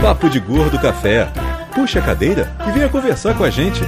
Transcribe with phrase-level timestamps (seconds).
[0.00, 1.28] Papo de Gordo Café.
[1.74, 3.80] Puxa a cadeira e venha conversar com a gente.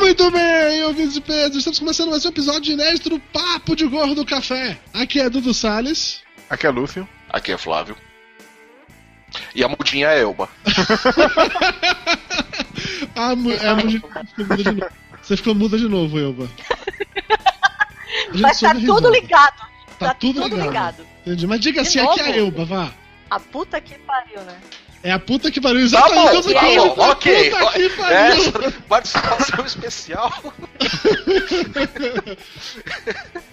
[0.00, 4.24] Muito bem, ouvintes de Pedro, estamos começando mais um episódio inédito do Papo de Gordo
[4.26, 4.76] Café.
[4.92, 6.20] Aqui é Dudu Salles.
[6.50, 7.08] Aqui é Lúcio.
[7.30, 7.96] Aqui é Flávio.
[9.54, 10.48] E a mudinha é Elba.
[13.14, 14.92] a, mu- é a mudinha ficou muda de novo.
[15.22, 16.48] Você ficou muda de novo, Elba.
[18.40, 19.56] Mas tá tudo ligado.
[19.98, 20.68] Tá, Tá tudo, tudo ligado.
[20.68, 21.06] ligado.
[21.26, 21.46] Entendi.
[21.46, 22.38] Mas diga De assim, aqui é a novo?
[22.38, 22.90] Elba, vá.
[23.30, 24.58] A puta que pariu, né?
[25.02, 25.80] É a puta que pariu.
[25.80, 26.14] Tá Exatamente.
[26.14, 26.54] bom, tá bom, hoje
[26.94, 27.50] pra ok.
[27.50, 28.16] Puta que pariu.
[28.16, 30.32] Essa participação especial.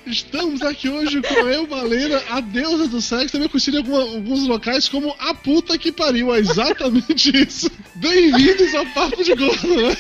[0.05, 4.89] Estamos aqui hoje com a Elbalena, a deusa do sexo, também conhecida em alguns locais
[4.89, 6.33] como a puta que pariu.
[6.33, 7.69] É exatamente isso.
[7.95, 9.97] Bem-vindos ao Papo de Gordo, né?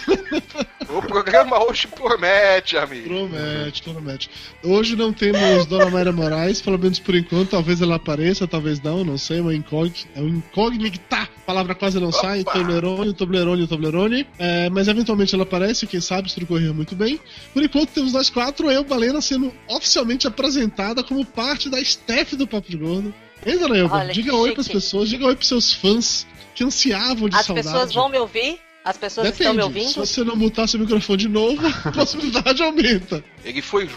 [0.89, 3.07] O programa hoje promete, amigo.
[3.07, 4.29] Promete, promete.
[4.63, 7.49] Hoje não temos Dona Mayra Moraes, pelo menos por enquanto.
[7.49, 9.39] Talvez ela apareça, talvez não, não sei.
[9.39, 10.09] Uma incógnita.
[10.15, 11.29] É um incógnita.
[11.49, 12.41] A palavra quase não sai.
[12.41, 12.51] Opa!
[12.53, 14.27] Toblerone, Toblerone, Toblerone.
[14.37, 17.19] É, mas eventualmente ela aparece, quem sabe, se tudo correr muito bem.
[17.51, 18.69] Por enquanto temos nós quatro.
[18.69, 23.11] Eu, Balena, sendo oficialmente apresentada como parte da staff do Papo de Gordo.
[23.43, 23.95] Elba?
[23.95, 24.53] Olha, diga que oi chique.
[24.53, 27.67] pras pessoas, diga oi pros seus fãs que ansiavam de As saudade.
[27.67, 28.59] pessoas vão me ouvir?
[28.85, 29.93] As pessoas estão me Se ouvindo?
[29.93, 33.23] você não mutar seu microfone de novo, a possibilidade aumenta.
[33.43, 33.89] Ele foi.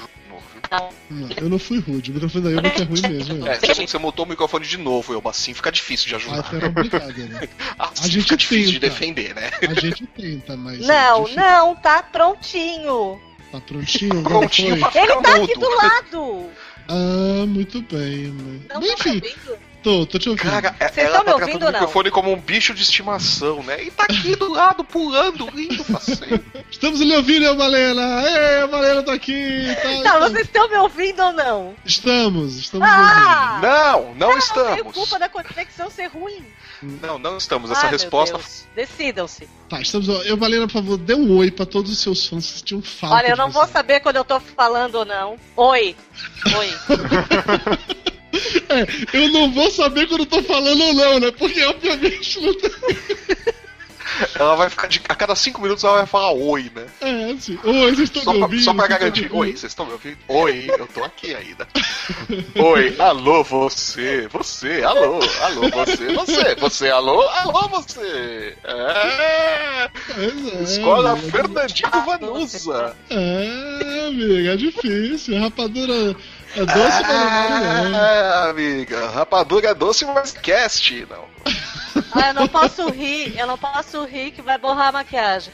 [0.70, 1.28] Não.
[1.36, 2.10] Eu não fui rude.
[2.10, 3.46] O microfone da Elba que é ruim mesmo.
[3.46, 3.86] É, É.
[3.86, 5.30] você, mutou o microfone de novo, Elba.
[5.30, 6.54] Assim fica difícil de Ah, ajudar.
[6.54, 7.48] era obrigado, né?
[7.78, 8.92] Assim gente fica difícil de tenta.
[8.92, 9.50] defender, né?
[9.69, 10.80] A gente tenta, mas.
[10.80, 11.42] é Não, difícil.
[11.42, 13.20] não, tá prontinho.
[13.50, 14.22] Tá prontinho?
[14.22, 14.82] Prontinho Ele
[15.20, 15.44] tá mudo.
[15.44, 16.46] aqui do lado.
[16.88, 18.28] Ah, muito bem.
[18.28, 18.44] Mas...
[18.44, 19.58] Não Bem, tá me enfim, ouvindo?
[19.83, 20.50] Tô, tô te ouvindo.
[20.50, 21.80] Cara, é- Vocês ela estão me tá ouvindo tratando ou o não?
[21.80, 23.83] microfone como um bicho de estimação, né?
[23.83, 26.43] E tá aqui do lado, pulando, rindo, faceiro.
[26.70, 28.22] Estamos lhe ouvindo, El Malena!
[28.26, 29.66] Ei, a Malena tá aqui!
[29.82, 31.75] Tá, Não, tá- vocês estão me ouvindo ou não?
[31.84, 33.59] Estamos, estamos Ah!
[33.62, 34.94] Não, não Não tenho estamos.
[34.94, 36.44] culpa da conexão ser ruim.
[36.82, 37.70] Não, não estamos.
[37.70, 38.41] Essa Ah, resposta.
[38.75, 39.43] Decidam-se.
[39.44, 39.69] ouvindo.
[39.69, 40.09] Tá, estamos.
[40.26, 43.16] Eu, Malena, por favor, dê um oi pra todos os seus fãs que tinham falta.
[43.16, 45.37] Olha, eu não vou saber quando eu tô falando ou não.
[45.56, 45.94] Oi.
[46.59, 46.72] Oi.
[48.69, 51.31] É, eu não vou saber quando eu tô falando ou não, né?
[51.32, 52.70] Porque obviamente não tem.
[54.34, 55.00] Ela vai ficar de.
[55.09, 56.87] A cada cinco minutos ela vai falar oi, né?
[57.00, 57.59] É, assim.
[57.65, 58.65] Oi, vocês estão Só me pra, ouvindo?
[58.65, 59.28] só pra garantir.
[59.32, 60.19] Oi, vocês estão me ouvindo?
[60.28, 61.66] Oi, eu tô aqui ainda.
[62.54, 68.56] Oi, alô, você, você, alô, alô, você, você, você, alô, alô, você.
[68.64, 69.91] É.
[70.19, 71.31] É, Escola amiga.
[71.31, 72.97] Fernandinho Vanusa.
[73.10, 75.41] É, amiga, é difícil.
[75.41, 76.14] Rapadura
[76.56, 78.20] é doce, mas não é.
[78.20, 81.24] Ah, amiga, rapadura é doce, mas cast, não.
[82.12, 83.38] Ah, eu não posso rir.
[83.38, 85.52] Eu não posso rir que vai borrar a maquiagem.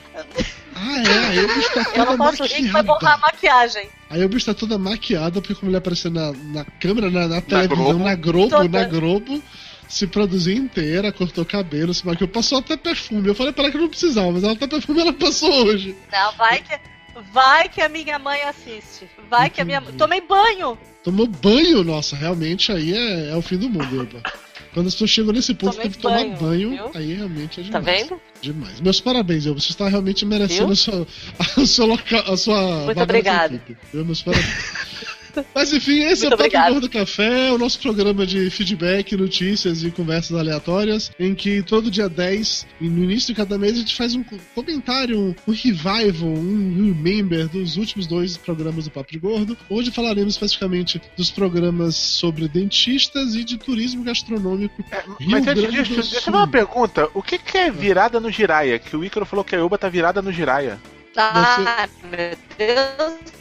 [0.75, 3.19] Ah, é, aí o bicho tá Eu toda não posso rir que vai borrar a
[3.19, 3.65] maquiada.
[3.65, 3.91] maquiagem.
[4.11, 7.41] Aí o bicho tá toda maquiada, porque como ele apareceu na, na câmera, na, na
[7.41, 8.05] televisão, Globo.
[8.05, 8.69] na Globo, Toda.
[8.69, 9.43] na Globo,
[9.89, 13.29] se produziu inteira, cortou cabelo, se maquiou, passou até perfume.
[13.29, 15.97] Eu falei pra ela que não precisava, mas ela até perfume ela passou hoje.
[16.13, 16.79] Não, vai que.
[17.33, 19.09] Vai que a minha mãe assiste.
[19.29, 19.81] Vai que a minha.
[19.81, 20.79] Tomei banho.
[21.03, 24.23] Tomou banho, nossa, realmente aí é, é o fim do mundo, Eba.
[24.75, 27.65] Quando as pessoas chegam nesse ponto, Tomei tem que tomar banho, banho, aí realmente é
[27.65, 28.03] Tá demais.
[28.03, 28.21] vendo?
[28.41, 28.81] Demais.
[28.81, 29.61] Meus parabéns, Elba.
[29.61, 30.73] Você está realmente merecendo Viu?
[30.73, 31.07] a sua,
[31.63, 33.63] a sua, loca, a sua nessa obrigada.
[33.93, 34.05] Viu?
[34.05, 34.98] Meus parabéns.
[35.55, 36.71] Mas enfim, esse é Muito o Papo obrigada.
[36.71, 42.09] Gordo Café, o nosso programa de feedback, notícias e conversas aleatórias, em que todo dia
[42.09, 46.95] 10, e no início de cada mês, a gente faz um comentário, um, revival, um
[46.95, 49.57] remember dos últimos dois programas do Papo de Gordo.
[49.69, 54.85] Hoje falaremos especificamente dos programas sobre dentistas e de turismo gastronômico.
[55.21, 57.09] Rio Mas antes disso, deixa eu dar uma pergunta.
[57.15, 58.79] O que, que é virada no Jiraya?
[58.79, 60.79] Que o Ícaro falou que a Elba tá virada no Jiraya.
[61.17, 63.38] Ah, meu Deus.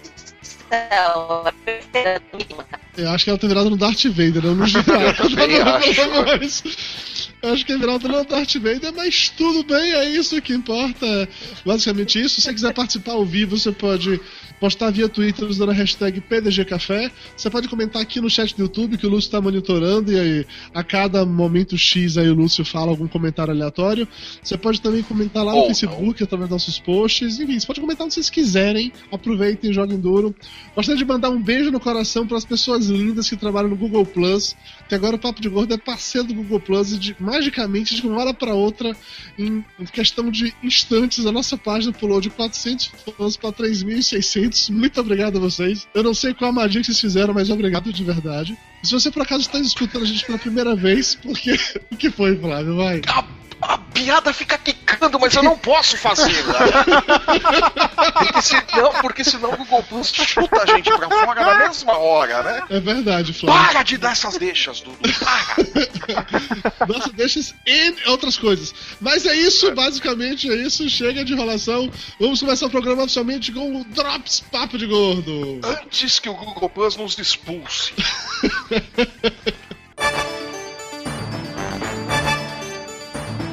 [2.98, 5.16] Eu acho que ela tá virada no Darth Vader, não no Jiraiya.
[7.42, 7.66] Eu acho.
[7.66, 11.06] Que é virada no Darth Vader, mas tudo bem, é isso que importa.
[11.06, 11.28] É
[11.66, 12.36] Basicamente isso.
[12.36, 14.20] Se você quiser participar ao vivo, você pode
[14.60, 17.12] postar via Twitter usando a hashtag PDGCafé.
[17.36, 20.46] Você pode comentar aqui no chat do YouTube que o Lúcio está monitorando e aí
[20.74, 24.08] a cada momento X aí o Lúcio fala algum comentário aleatório.
[24.42, 27.40] Você pode também comentar lá no Ou Facebook através dos nossos posts.
[27.40, 28.92] Enfim, você pode comentar onde vocês quiserem.
[29.12, 30.36] Aproveitem, joguem duro.
[30.76, 34.06] Gostaria de mandar um beijo no coração para as pessoas lindas que trabalham no Google
[34.06, 34.56] Plus,
[34.88, 38.08] que agora o Papo de Gordo é parceiro do Google Plus e de magicamente, de
[38.08, 38.96] uma hora pra outra,
[39.38, 44.72] em questão de instantes, a nossa página pulou de 400 fãs pra 3.600.
[44.72, 45.86] Muito obrigado a vocês.
[45.94, 48.58] Eu não sei qual a magia que vocês fizeram, mas obrigado de verdade.
[48.84, 51.60] Se você por acaso está escutando a gente pela primeira vez, porque.
[51.92, 52.78] O que foi, Flávio?
[52.78, 53.02] Vai.
[53.08, 53.24] A,
[53.62, 56.44] a piada fica quicando, mas eu não posso fazer.
[58.14, 62.44] porque, senão, porque senão o Google Plus chuta a gente pra fora na mesma hora,
[62.44, 62.64] né?
[62.70, 63.68] É verdade, Flávio.
[63.68, 64.98] Para de dar essas deixas, Dudu.
[65.20, 66.86] Para.
[66.88, 68.74] Nossa, deixa em outras coisas.
[69.02, 70.88] Mas é isso, basicamente é isso.
[70.90, 71.92] Chega de enrolação.
[72.20, 75.60] Vamos começar o programa oficialmente com o Drops Papo de Gordo.
[75.64, 77.94] Antes que o Google Plus nos expulse.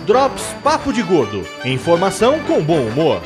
[0.06, 1.46] Drops Papo de Gordo.
[1.64, 3.22] Informação com bom humor.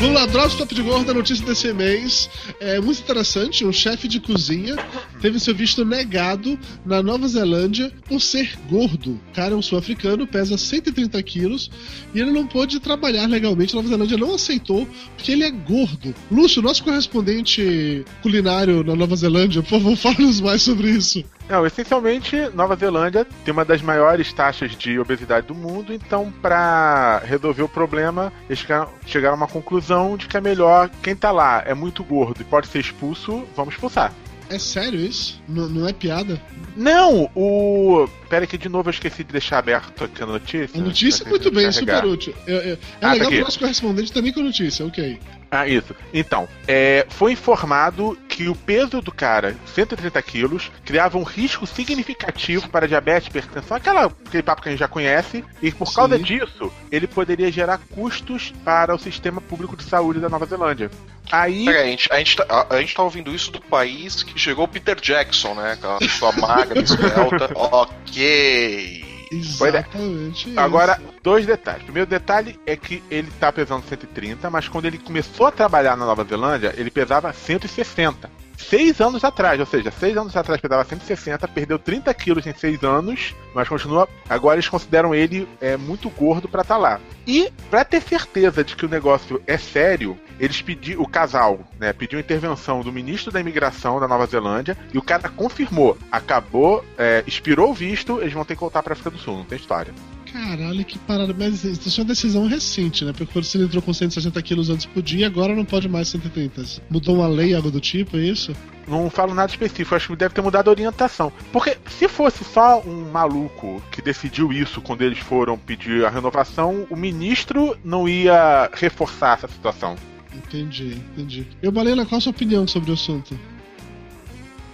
[0.00, 2.30] Lá, Drops Papo de Gordo, a notícia desse mês.
[2.60, 3.64] É muito interessante.
[3.64, 4.76] Um chefe de cozinha
[5.20, 9.12] teve seu visto negado na Nova Zelândia por ser gordo.
[9.12, 11.70] O cara é um sul-africano, pesa 130 quilos
[12.14, 13.74] e ele não pôde trabalhar legalmente.
[13.74, 16.14] A Nova Zelândia não aceitou porque ele é gordo.
[16.30, 21.24] Lúcio, nosso correspondente culinário na Nova Zelândia, por favor, fale-nos mais sobre isso.
[21.48, 27.22] Não, essencialmente, Nova Zelândia tem uma das maiores taxas de obesidade do mundo, então, para
[27.24, 28.58] resolver o problema, eles
[29.06, 32.44] chegaram, a uma conclusão de que é melhor quem tá lá é muito gordo e
[32.44, 34.12] pode ser expulso, vamos expulsar.
[34.50, 35.42] É sério isso?
[35.48, 36.40] N não é piada?
[36.74, 38.08] Não, o.
[38.30, 40.80] Pera que de novo eu esqueci de deixar aberto aqui a notícia.
[40.80, 41.96] A notícia, Pra muito bem, carregar.
[41.98, 42.34] super útil.
[42.46, 45.18] É, é- é Ah, tá legal que o nosso correspondente também com a notícia, ok.
[45.50, 45.94] Ah, isso.
[46.12, 52.68] Então, é, foi informado que o peso do cara, 130 quilos, criava um risco significativo
[52.68, 56.22] para diabetes, hipertensão, aquela, aquele papo que a gente já conhece, e por causa Sim.
[56.22, 60.90] disso, ele poderia gerar custos para o sistema público de saúde da Nova Zelândia.
[61.30, 61.64] Aí.
[61.64, 64.38] Peraí, a gente, a, gente tá, a, a gente tá ouvindo isso do país que
[64.38, 65.78] chegou o Peter Jackson, né?
[65.80, 67.50] Com a sua magra, esbelta.
[67.56, 69.07] ok.
[69.30, 69.78] Pois é.
[69.78, 70.58] Exatamente.
[70.58, 71.82] Agora, dois detalhes.
[71.82, 76.06] Primeiro detalhe é que ele tá pesando 130, mas quando ele começou a trabalhar na
[76.06, 78.30] Nova Zelândia, ele pesava 160.
[78.56, 82.82] Seis anos atrás, ou seja, seis anos atrás pesava 160, perdeu 30 quilos em seis
[82.82, 84.08] anos, mas continua.
[84.28, 87.00] Agora eles consideram ele é, muito gordo pra estar lá.
[87.24, 91.92] E pra ter certeza de que o negócio é sério, eles pediram, o casal, né,
[91.92, 97.24] pediu intervenção do ministro da imigração da Nova Zelândia e o cara confirmou, acabou, é,
[97.26, 99.92] expirou o visto, eles vão ter que voltar pra África do Sul, não tem história.
[100.32, 101.34] Caralho, que parada.
[101.36, 103.12] Mas isso é uma decisão recente, né?
[103.12, 106.82] Porque quando você entrou com 160 quilos antes por dia, agora não pode mais 130.
[106.90, 108.54] Mudou uma lei, algo do tipo, é isso?
[108.86, 111.32] Não falo nada específico, acho que deve ter mudado a orientação.
[111.52, 116.86] Porque se fosse só um maluco que decidiu isso quando eles foram pedir a renovação,
[116.88, 119.96] o ministro não ia reforçar essa situação.
[120.34, 121.46] Entendi, entendi.
[121.62, 123.38] Eu, Balena, qual a sua opinião sobre o assunto?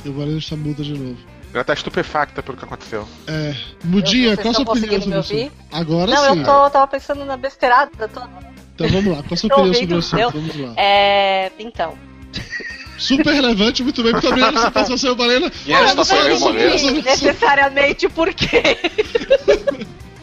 [0.04, 1.16] Eu, Balena, está muda de novo.
[1.52, 3.06] Ela tá estupefacta pelo que aconteceu.
[3.28, 3.54] É.
[3.84, 5.52] Mudinha, qual a sua opinião sobre me o assunto?
[5.70, 6.40] Agora Não, sim.
[6.40, 8.28] eu tô, tava pensando na besteirada toda.
[8.74, 10.16] Então vamos lá, qual a sua opinião sobre o assunto?
[10.16, 10.30] deu?
[10.30, 10.74] Vamos lá.
[10.76, 11.52] É.
[11.58, 11.96] Então.
[12.98, 14.12] Super relevante, muito bem.
[14.12, 15.52] Muito obrigado pela sua participação, Balena.
[15.66, 16.74] E está saindo sobre maneira.
[16.74, 16.90] isso.
[16.90, 18.62] necessariamente por quê?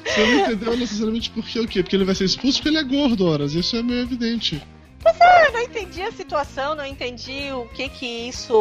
[0.06, 1.84] Você não entendeu necessariamente por que o quê?
[1.84, 3.54] Porque ele vai ser expulso porque ele é gordo, horas.
[3.54, 4.62] Isso é meio evidente.
[5.06, 8.54] Eu não entendi a situação, não entendi o que que isso.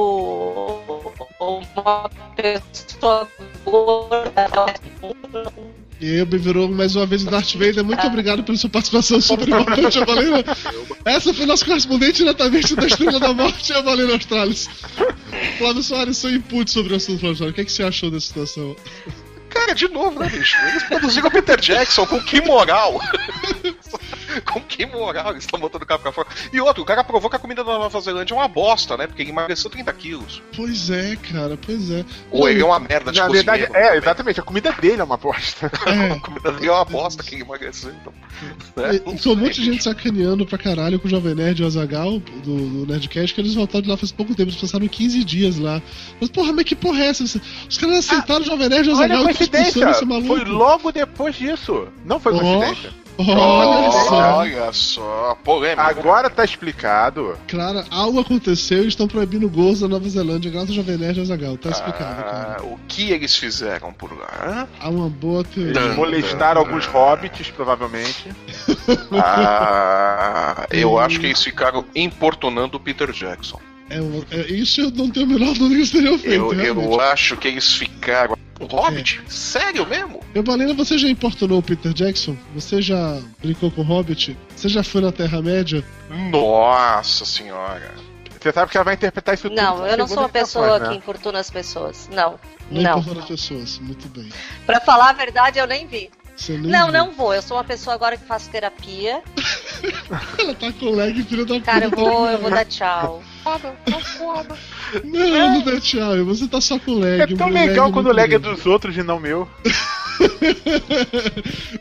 [1.38, 3.28] Uma pessoa
[3.64, 5.52] gorda.
[6.00, 7.84] E aí, virou mais uma vez o Darth Vader.
[7.84, 10.42] Muito obrigado pela sua participação super importante, a Valena.
[11.04, 14.66] Essa foi nosso correspondente diretamente da Estrela da Morte, a Valena Australis.
[15.58, 17.52] Flávio Soares, seu input sobre o assunto, Flávio Soares.
[17.52, 18.74] O que, é que você achou dessa situação?
[19.50, 20.56] Cara, de novo, né, bicho?
[20.68, 22.98] Eles produziram o Peter Jackson com que moral?
[24.44, 26.28] com que moral eles estão botando o cara pra fora?
[26.52, 29.06] E outro, o cara provou que a comida da Nova Zelândia é uma bosta, né?
[29.06, 30.42] Porque ele emagreceu 30 quilos.
[30.54, 32.04] Pois é, cara, pois é.
[32.30, 35.16] Ou ele é uma merda de Na verdade, é, exatamente, a comida dele é uma
[35.16, 35.70] bosta.
[35.90, 36.12] É.
[36.12, 38.12] A comida dele é uma bosta que ele emagreceu, então.
[38.76, 38.96] né?
[38.96, 42.18] E um monte de gente sacaneando pra caralho com o Jovem Nerd e o Azagal
[42.18, 45.58] do, do Nerdcast, que eles voltaram de lá faz pouco tempo, eles passaram 15 dias
[45.58, 45.82] lá.
[46.20, 47.24] Mas, porra, mas que porra é essa?
[47.24, 50.26] Os caras aceitaram o Jovem Nerd e o Olha Azagal a e estão expulsando coincidência,
[50.26, 51.88] foi logo depois disso.
[52.04, 52.38] Não foi Ó.
[52.38, 52.99] coincidência.
[53.28, 54.36] Olha só.
[54.38, 55.82] Olha só, polêmica.
[55.82, 57.36] Agora tá explicado.
[57.48, 61.20] Claro, algo aconteceu e estão proibindo gols da Nova Zelândia, graças ao Jovem Nerd e
[61.20, 61.56] ao Azagal.
[61.56, 62.56] Tá explicado, cara.
[62.58, 64.66] Ah, o que eles fizeram por lá?
[64.80, 65.80] Há uma boa teoria.
[65.80, 68.28] Eles molestaram alguns hobbits, provavelmente.
[69.12, 73.60] Ah, eu acho que eles ficaram importunando o Peter Jackson.
[73.88, 73.98] É,
[74.30, 76.54] é- isso eu não tenho a menor dúvida que eles teriam feito.
[76.54, 79.22] Eu, eu acho que eles ficaram O Hobbit?
[79.26, 80.20] Sério mesmo?
[80.34, 82.36] Eu, Balena, você já importunou o Peter Jackson?
[82.54, 84.36] Você já brincou com o Hobbit?
[84.54, 85.82] Você já foi na Terra-média?
[86.30, 87.94] Nossa senhora.
[88.40, 89.56] Você sabe que ela vai interpretar isso tudo.
[89.56, 90.96] Não, eu não sou uma pessoa intenções, que né?
[90.96, 92.08] importuna as pessoas.
[92.12, 92.38] Não.
[92.70, 92.98] Não, Não.
[92.98, 93.78] importuna pessoas.
[93.78, 94.30] Muito bem.
[94.64, 96.10] Pra falar a verdade, eu nem vi.
[96.40, 96.92] Você Não, viu.
[96.94, 97.34] não vou.
[97.34, 99.20] Eu sou uma pessoa agora que faço terapia.
[100.38, 102.02] Ela tá com lag, filho da Cara, eu puta.
[102.02, 103.22] vou, eu vou dar tchau.
[105.04, 106.24] Não, não dá tchau.
[106.24, 107.20] Você tá só com lag.
[107.20, 109.46] É tão legal lag quando o lag é dos outros e não meu.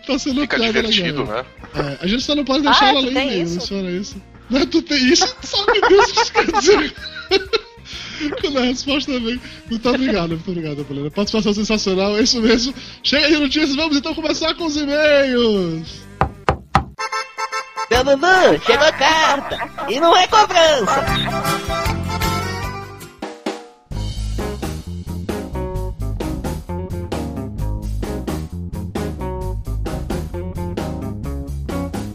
[0.05, 1.45] tá sendo Fica piada divertido, né?
[1.75, 3.73] É, a gente só não pode deixar Ah, ela tem e-mail, isso?
[3.73, 4.21] não isso.
[4.49, 6.93] Não, tu tem isso, sabe Deus o que isso quer dizer.
[8.41, 9.39] Quando a resposta vem.
[9.69, 11.11] Muito obrigado, muito obrigado, Apolônia.
[11.11, 12.73] Participação sensacional, é isso mesmo.
[13.03, 16.09] Chega de notícias, vamos então começar com os e-mails.
[17.89, 19.69] Dudu, chegou a carta!
[19.89, 21.05] E não é cobrança!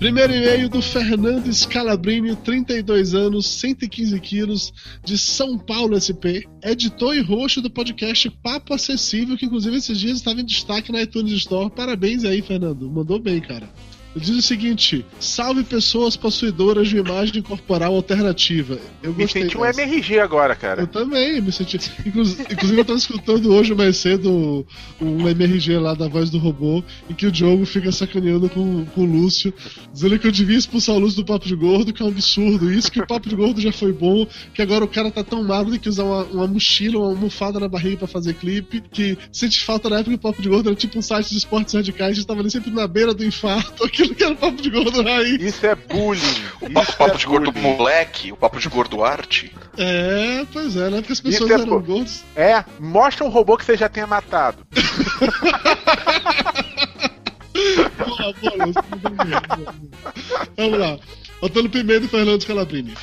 [0.05, 4.71] Primeiro e-mail do Fernando Scalabrini, 32 anos, 115 quilos,
[5.03, 10.19] de São Paulo SP, editor e host do podcast Papo Acessível, que inclusive esses dias
[10.19, 11.71] estava em destaque na iTunes Store.
[11.71, 12.87] Parabéns aí, Fernando.
[12.91, 13.67] Mandou bem, cara.
[14.15, 18.79] Ele diz o seguinte: salve pessoas possuidoras de imagem corporal alternativa.
[19.03, 19.83] Eu Me senti um dessa.
[19.83, 20.83] MRG agora, cara.
[20.83, 21.77] Eu também, me senti.
[22.07, 24.67] Inclu- Inclusive, eu tava escutando hoje mais cedo
[25.01, 29.01] um MRG lá da voz do robô, em que o Diogo fica sacaneando com, com
[29.03, 29.53] o Lúcio,
[29.93, 32.73] dizendo que eu devia expulsar o Lúcio do Papo de Gordo, que é um absurdo.
[32.73, 35.43] Isso que o Papo de Gordo já foi bom, que agora o cara tá tão
[35.43, 39.19] magro tem que usar uma, uma mochila, uma almofada na barriga pra fazer clipe, que
[39.33, 41.75] sente falta na época que o Papo de Gordo era tipo um site de esportes
[41.75, 44.63] radicais, a gente tava ali sempre na beira do infarto, aquilo que era o Papo
[44.63, 45.43] de Gordo raiz.
[45.43, 46.21] Isso é bullying.
[46.65, 47.77] O Isso papo, papo é de gordo bullying.
[47.77, 49.53] moleque, o papo de gordo arte.
[49.77, 50.99] É, pois é, né?
[50.99, 52.25] Porque as pessoas Isso é eram gordas.
[52.35, 54.59] É, mostra um robô que você já tenha matado.
[57.99, 59.75] Boa, boa.
[60.57, 60.99] Vamos lá.
[61.43, 62.95] Antônio Pimenta e Fernando Scalabrini.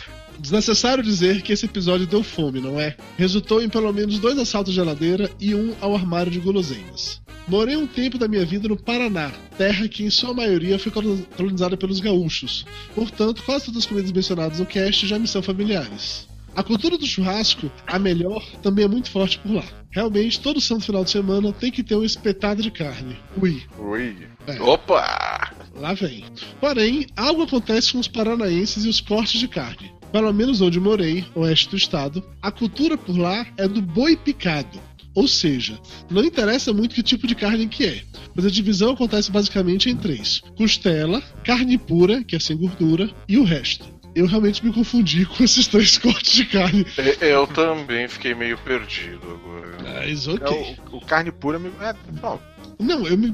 [0.42, 2.98] Desnecessário dizer que esse episódio deu fome, não é?
[3.16, 7.22] Resultou em pelo menos dois assaltos de geladeira e um ao armário de guloseimas.
[7.48, 11.26] Morei um tempo da minha vida no Paraná, terra que em sua maioria foi colo-
[11.38, 12.66] colonizada pelos gaúchos.
[12.96, 16.28] Portanto, quase todas as comidas mencionadas no cast já me são familiares.
[16.56, 19.64] A cultura do churrasco, a melhor, também é muito forte por lá.
[19.92, 23.16] Realmente, todo santo final de semana tem que ter um espetado de carne.
[23.42, 24.16] Ui, Ui.
[24.48, 24.62] é.
[24.62, 25.54] Opa!
[25.76, 26.26] Lá vem.
[26.60, 29.92] Porém, algo acontece com os paranaenses e os cortes de carne.
[30.12, 34.80] Pelo menos onde morei, oeste do estado, a cultura por lá é do boi picado.
[35.14, 35.78] Ou seja,
[36.10, 38.02] não interessa muito que tipo de carne que é,
[38.34, 43.38] mas a divisão acontece basicamente em três: costela, carne pura, que é sem gordura, e
[43.38, 43.86] o resto.
[44.14, 46.86] Eu realmente me confundi com esses três cortes de carne.
[47.22, 49.78] Eu também fiquei meio perdido agora.
[49.84, 50.78] Mas É ok.
[50.92, 51.70] o, o carne pura me.
[51.80, 52.40] É, bom,
[52.82, 53.34] Não, eu me.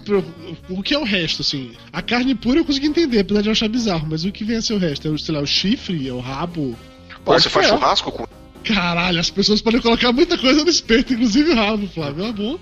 [0.69, 1.71] O que é o resto, assim?
[1.91, 4.57] A carne pura eu consegui entender, apesar de eu achar bizarro, mas o que vem
[4.57, 5.07] a ser o resto?
[5.07, 6.07] É o, sei lá, o chifre?
[6.07, 6.75] É o rabo?
[7.23, 7.73] Pô, você faz ser.
[7.73, 8.27] churrasco com.
[8.63, 12.25] Caralho, as pessoas podem colocar muita coisa no espeto, inclusive o rabo, Flávio.
[12.25, 12.59] É bom.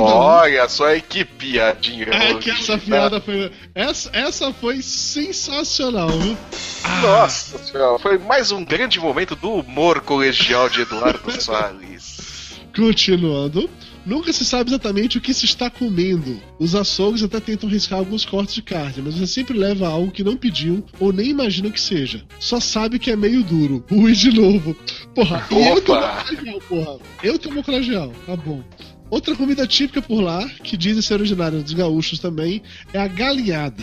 [0.00, 2.06] Olha só que piadinha.
[2.10, 3.52] É que essa piada foi.
[3.74, 6.36] Essa, essa foi sensacional, viu?
[6.82, 12.56] Ah, Nossa senhora, foi mais um grande momento do humor colegial de Eduardo Salles.
[12.74, 13.70] Continuando.
[14.06, 16.40] Nunca se sabe exatamente o que se está comendo.
[16.60, 20.22] Os açougues até tentam riscar alguns cortes de carne, mas você sempre leva algo que
[20.22, 22.24] não pediu ou nem imagina que seja.
[22.38, 23.84] Só sabe que é meio duro.
[23.90, 24.76] Ui, de novo.
[25.12, 26.98] Porra, e eu tomo colegial, porra.
[27.20, 28.62] Eu tomo colegial, tá bom.
[29.10, 33.82] Outra comida típica por lá, que dizem ser originária dos gaúchos também, é a galinhada.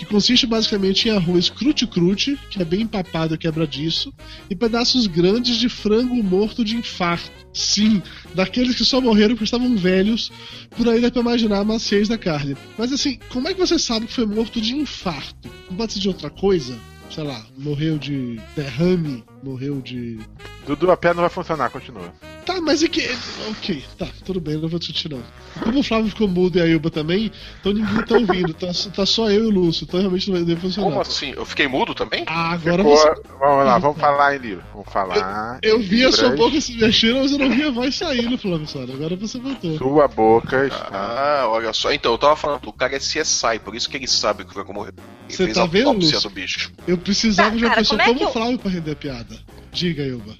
[0.00, 4.10] Que consiste basicamente em arroz crute-crute, que é bem empapado e quebradiço,
[4.48, 7.30] e pedaços grandes de frango morto de infarto.
[7.52, 8.02] Sim,
[8.34, 10.32] daqueles que só morreram porque estavam velhos,
[10.70, 12.56] por aí dá pra imaginar a maciez da carne.
[12.78, 15.50] Mas assim, como é que você sabe que foi morto de infarto?
[15.68, 16.78] Não pode ser de outra coisa?
[17.10, 20.18] Sei lá, morreu de derrame, morreu de.
[20.66, 22.12] Dudu, a pé não vai funcionar, continua.
[22.44, 23.08] Tá, mas e que.
[23.50, 25.22] Ok, tá, tudo bem, não vou discutir não.
[25.62, 27.30] Como o Flávio ficou mudo e a Ilba também,
[27.60, 30.44] então ninguém tá ouvindo, tá, tá só eu e o Lúcio, então realmente não vai
[30.44, 30.88] deve funcionar.
[30.88, 31.32] Como assim?
[31.36, 32.24] Eu fiquei mudo também?
[32.26, 33.22] Ah, agora Ficou- você.
[33.38, 34.64] Vamos lá, vamos falar em livro.
[34.72, 35.58] Vamos falar.
[35.62, 38.38] Eu em vi a sua boca se mexendo, mas eu não vi a voz saindo,
[38.38, 38.92] Flávio Sara.
[38.92, 39.76] Agora você voltou.
[39.78, 40.88] Sua boca está.
[40.92, 41.92] Ah, olha só.
[41.92, 44.54] Então, eu tava falando, o cara é CSI, por isso que ele sabe que o
[44.54, 44.92] Franco morreu.
[45.28, 46.20] Ele Você tá vendo, Lúcio?
[46.20, 46.72] do bicho.
[46.86, 48.70] Eu precisava Tá, de uma cara, pessoa como é como que o eu- Flávio pra
[48.70, 49.29] render a piada.
[49.72, 50.34] Diga, Ilba.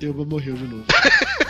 [0.00, 0.84] Ilba morreu de novo.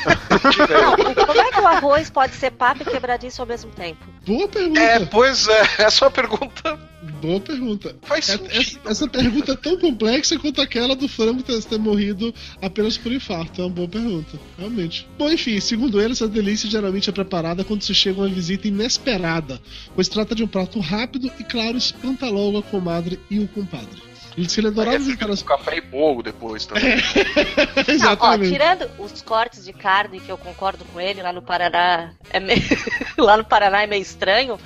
[0.03, 1.15] Aí.
[1.27, 4.05] Como é que o arroz pode ser papa e quebradiço ao mesmo tempo?
[4.27, 4.81] Boa pergunta.
[4.81, 6.79] É, pois é, essa é uma pergunta
[7.21, 7.97] Boa pergunta.
[8.03, 8.59] faz É- sentido.
[8.59, 13.13] Essa, essa pergunta é tão complexa quanto aquela do frango ter, ter morrido apenas por
[13.13, 13.61] infarto.
[13.63, 15.07] É uma boa pergunta, realmente.
[15.17, 19.61] Bom, enfim, segundo ele, essa delícia geralmente é preparada quando se chega uma visita inesperada,
[19.95, 24.03] pois trata de um prato rápido e, claro, espanta logo a comadre e o compadre.
[24.37, 25.43] Ele disse que ele adorava Aí visitar fica as...
[25.43, 26.97] com café e bolo depois também.
[28.01, 32.13] Não, ó, tirando os cortes de carne, que eu concordo com ele, lá no Paraná
[32.31, 32.63] é meio,
[33.19, 34.59] lá no Paraná é meio estranho.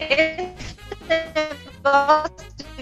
[0.00, 0.76] Esse
[1.82, 2.78] negócio de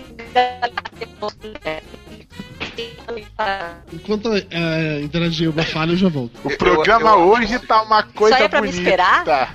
[3.92, 6.38] Enquanto é, interagir uma falha, eu já volto.
[6.44, 8.82] O programa eu- hoje tá uma coisa Só é pra me bonita.
[8.82, 9.54] esperar?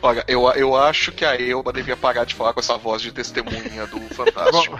[0.00, 3.10] Olha, eu, eu acho que a Elba devia parar de falar com essa voz de
[3.10, 4.78] testemunha do Fantástico.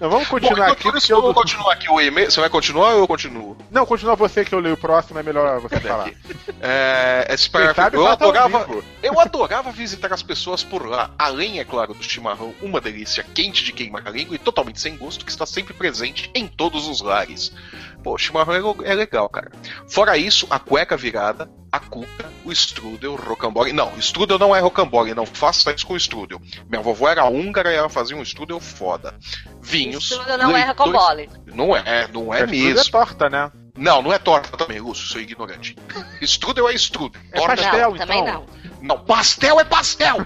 [0.00, 0.98] não, vamos Bom, continuar enquanto aqui.
[0.98, 2.30] isso, porque eu vou continuar aqui o e-mail.
[2.30, 3.56] Você vai continuar ou eu continuo?
[3.70, 6.10] Não, continua você que eu leio o próximo, é melhor você falar.
[6.60, 8.68] É, esse parágrafo, sabe eu ao adorava,
[9.02, 11.10] eu adorava visitar as pessoas por lá.
[11.18, 14.96] Além, é claro, do chimarrão, uma delícia quente de queimar a língua e totalmente sem
[14.96, 17.52] gosto que está sempre presente em todos os lares.
[18.02, 19.50] Pô, chimarrão é, é legal, cara.
[19.88, 23.72] Fora isso, a cueca virada, a cuca, o strudel, o rocambole.
[23.72, 26.40] Não, strudel não é rocambole, não faça isso com strudel.
[26.68, 29.14] Minha vovó era húngara e ela fazia um strudel foda.
[29.60, 30.04] Vinhos.
[30.12, 31.30] Isso não é leitões- rocambole.
[31.46, 32.80] Não é, não é tudo mesmo.
[32.80, 33.50] é torta, né?
[33.76, 35.76] Não, não é torta também, Lúcio, sou ignorante.
[36.22, 37.20] Strudel é strudel.
[37.32, 38.34] É Torta pastel, não, também então.
[38.34, 38.67] não.
[38.80, 40.16] Não, pastel é pastel!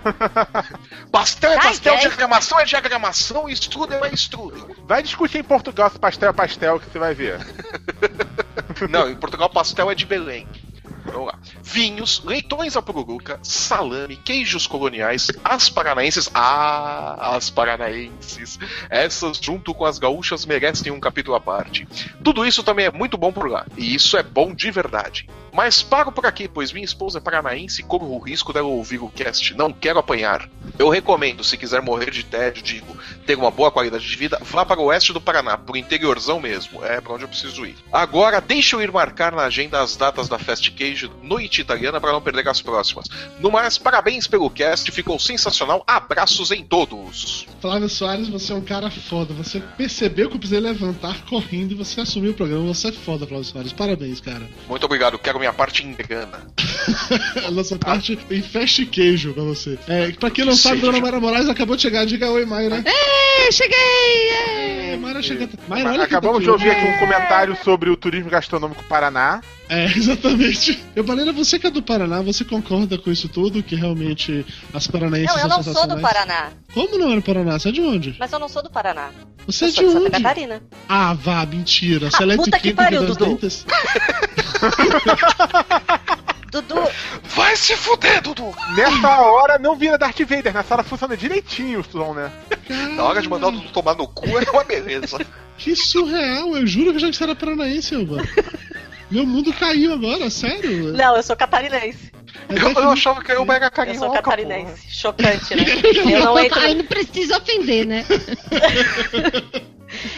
[1.11, 2.01] pastel é Ai, pastel, ai.
[2.01, 4.75] diagramação é diagramação e strudel é strudel.
[4.87, 7.39] Vai discutir em Portugal se pastel é pastel que você vai ver.
[8.91, 10.47] Não, em Portugal pastel é de Belém.
[11.21, 11.39] Lá.
[11.63, 16.29] Vinhos, leitões à pururuca, salame, queijos coloniais, as paranaenses.
[16.35, 18.59] Ah, as paranaenses.
[18.91, 21.87] Essas, junto com as gaúchas, merecem um capítulo à parte.
[22.23, 23.67] Tudo isso também é muito bom por lá.
[23.77, 25.27] E isso é bom de verdade.
[25.53, 29.03] Mas paro por aqui, pois minha esposa é paranaense e corro o risco dela ouvir
[29.03, 29.55] o cast.
[29.55, 30.49] Não quero apanhar.
[30.79, 34.65] Eu recomendo, se quiser morrer de tédio, digo, ter uma boa qualidade de vida, vá
[34.65, 36.83] para o oeste do Paraná, pro interiorzão mesmo.
[36.83, 37.77] É pra onde eu preciso ir.
[37.93, 42.13] Agora, deixa eu ir marcar na agenda as datas da Fast Cage Noite Italiana para
[42.13, 43.07] não perder as próximas.
[43.41, 45.83] No mais, parabéns pelo cast, ficou sensacional.
[45.87, 47.47] Abraços em todos.
[47.61, 49.33] Flávio Soares, você é um cara foda.
[49.35, 52.67] Você percebeu que eu precisei levantar correndo e você assumiu o programa.
[52.75, 53.73] Você é foda, Flávio Soares.
[53.73, 54.49] Parabéns, cara.
[54.69, 56.47] Muito obrigado, quero minha parte engana.
[57.47, 59.79] A nossa parte em fast queijo pra você.
[59.89, 60.81] É, pra quem não sabe.
[60.81, 62.05] Dona Mayra Moraes acabou de chegar.
[62.07, 62.83] Diga oi, Mayra.
[62.85, 64.31] É, cheguei!
[64.93, 65.49] É, Mayra chega.
[65.69, 66.99] Mayra, olha Acabamos de ouvir aqui um aqui.
[67.01, 69.41] comentário sobre o turismo gastronômico Paraná.
[69.73, 70.85] É, exatamente.
[70.95, 73.63] Eu, Valena, você que é do Paraná, você concorda com isso tudo?
[73.63, 75.99] Que realmente as paranaenses Não, eu são não sou do?
[75.99, 76.51] Paraná.
[76.75, 77.59] Como não é do Paraná?
[77.59, 78.15] Você é de onde?
[78.19, 79.09] Mas eu não sou do Paraná.
[79.47, 80.11] Você é eu de sou de Santa onde?
[80.23, 80.63] Catarina.
[80.87, 82.11] Ah, vá, mentira.
[82.11, 83.31] Você Ah, é puta que e pariu, das Dudu.
[83.31, 83.65] Dentas?
[86.53, 86.75] Dudu,
[87.35, 88.55] Vai se fuder, Dudu!
[88.77, 92.31] Nessa hora não vira Darth Vader, nessa hora funciona direitinho o som, né?
[92.95, 95.19] Na hora de mandar o Dudu tomar no cu é uma beleza.
[95.57, 98.23] Que surreal, eu juro que já que você era paranaense, Elba.
[99.13, 100.93] Meu mundo caiu agora, sério.
[100.93, 102.11] não, eu sou catarinense.
[102.49, 103.99] É Eu, eu achava que eu era Eu carioca.
[103.99, 104.23] sou porra.
[104.23, 104.91] catarinense.
[104.91, 105.65] Chocante, né?
[106.13, 108.05] Eu não entro, Ai, não precisa ofender, né?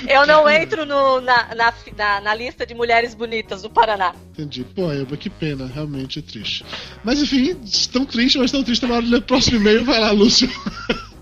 [0.09, 4.15] eu não entro no- na, na, na- na lista de mulheres bonitas do Paraná.
[4.33, 4.65] Entendi.
[4.65, 6.65] Pô, Elba, que pena, realmente é triste.
[7.03, 7.55] Mas enfim,
[7.93, 9.85] tão triste, mas tão triste na hora de ler o próximo e-mail.
[9.85, 10.49] Vai lá, Lúcio.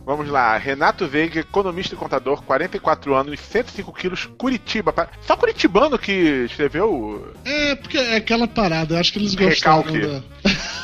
[0.05, 4.93] Vamos lá, Renato Veiga, economista e contador, 44 anos, 105 quilos, Curitiba.
[5.27, 6.13] Só curitibano que
[6.45, 7.33] escreveu.
[7.45, 10.01] É, porque é aquela parada, eu acho que eles gostaram Recalque.
[10.07, 10.23] da...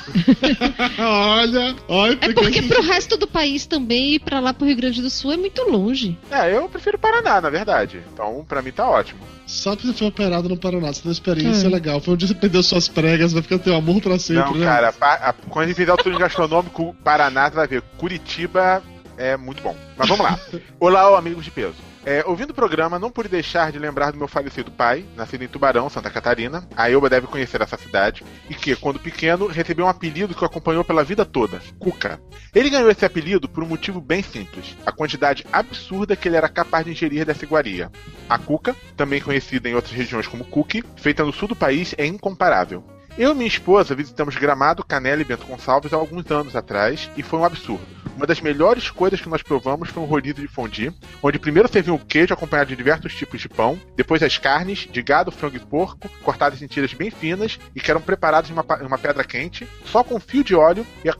[1.04, 5.02] olha, olha, É porque pro resto do país também ir pra lá pro Rio Grande
[5.02, 6.16] do Sul é muito longe.
[6.30, 8.00] É, eu prefiro Paraná, na verdade.
[8.12, 9.20] Então, pra mim tá ótimo.
[9.46, 11.72] Só porque você foi operado no Paraná, você tem uma experiência Hum.
[11.72, 12.00] legal.
[12.00, 14.54] Foi um dia que você perdeu suas pregas, vai ficar teu amor pra sempre, não,
[14.54, 14.64] né?
[14.66, 17.82] cara, pa- a- quando a gente fizer o turismo gastronômico Paraná, você vai ver.
[17.96, 18.82] Curitiba
[19.18, 19.76] é muito bom.
[19.96, 20.38] Mas vamos lá.
[20.78, 21.76] Olá, amigos de peso.
[22.06, 25.48] É, ouvindo o programa, não pude deixar de lembrar do meu falecido pai, nascido em
[25.48, 26.66] Tubarão, Santa Catarina.
[26.74, 28.24] A Elba deve conhecer essa cidade.
[28.48, 32.18] E que, quando pequeno, recebeu um apelido que o acompanhou pela vida toda: Cuca.
[32.54, 36.48] Ele ganhou esse apelido por um motivo bem simples: a quantidade absurda que ele era
[36.48, 37.90] capaz de ingerir dessa iguaria.
[38.28, 42.06] A cuca, também conhecida em outras regiões como cookie, feita no sul do país, é
[42.06, 42.97] incomparável.
[43.18, 47.22] Eu e minha esposa visitamos Gramado, Canela e Bento Gonçalves há alguns anos atrás e
[47.24, 47.84] foi um absurdo.
[48.14, 51.96] Uma das melhores coisas que nós provamos foi um rodízio de fondue, onde primeiro serviam
[51.96, 55.60] o queijo acompanhado de diversos tipos de pão, depois as carnes de gado, frango e
[55.60, 59.24] porco, cortadas em tiras bem finas e que eram preparadas em uma, em uma pedra
[59.24, 61.16] quente, só com fio de óleo e a...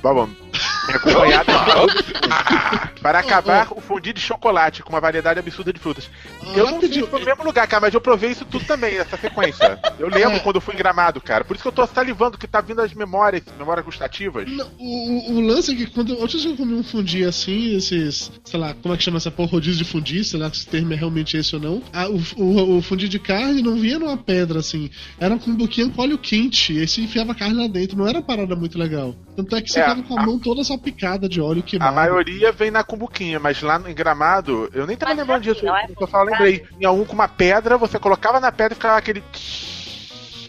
[0.00, 0.49] babando.
[0.88, 6.10] Acompanhada de Para acabar, o fundi de chocolate com uma variedade absurda de frutas.
[6.54, 9.78] Eu não fiz no mesmo lugar, cara, mas eu provei isso tudo também, essa sequência.
[9.98, 10.38] Eu lembro É.
[10.40, 11.42] quando eu fui em Gramado, cara.
[11.44, 14.46] Por isso que eu tô salivando, que tá vindo as memórias, memórias gustativas.
[14.50, 18.60] Não, o, o- lance é que quando eu, eu comi um fundi assim, esses, sei
[18.60, 20.92] lá, como é que chama essa porra, rodízio de fundi, sei lá se o termo
[20.92, 21.82] é realmente esse ou não.
[21.94, 25.56] Ah, o, o, o fundi de carne não vinha numa pedra assim, era com um
[25.56, 28.24] pouquinho com óleo quente, e aí você enfiava a carne lá dentro, não era uma
[28.24, 29.14] parada muito legal.
[29.36, 31.62] Tanto é que você É, tava com a a- mão toda salpicada de óleo A
[31.62, 31.94] queimado.
[31.94, 35.64] maioria vem na cumbuquinha, mas lá em Gramado, eu nem tava Mas lembrando assim, disso.
[35.66, 36.64] não é Eu só lembrei.
[36.78, 39.22] Tinha um com uma pedra, você colocava na pedra e ficava aquele.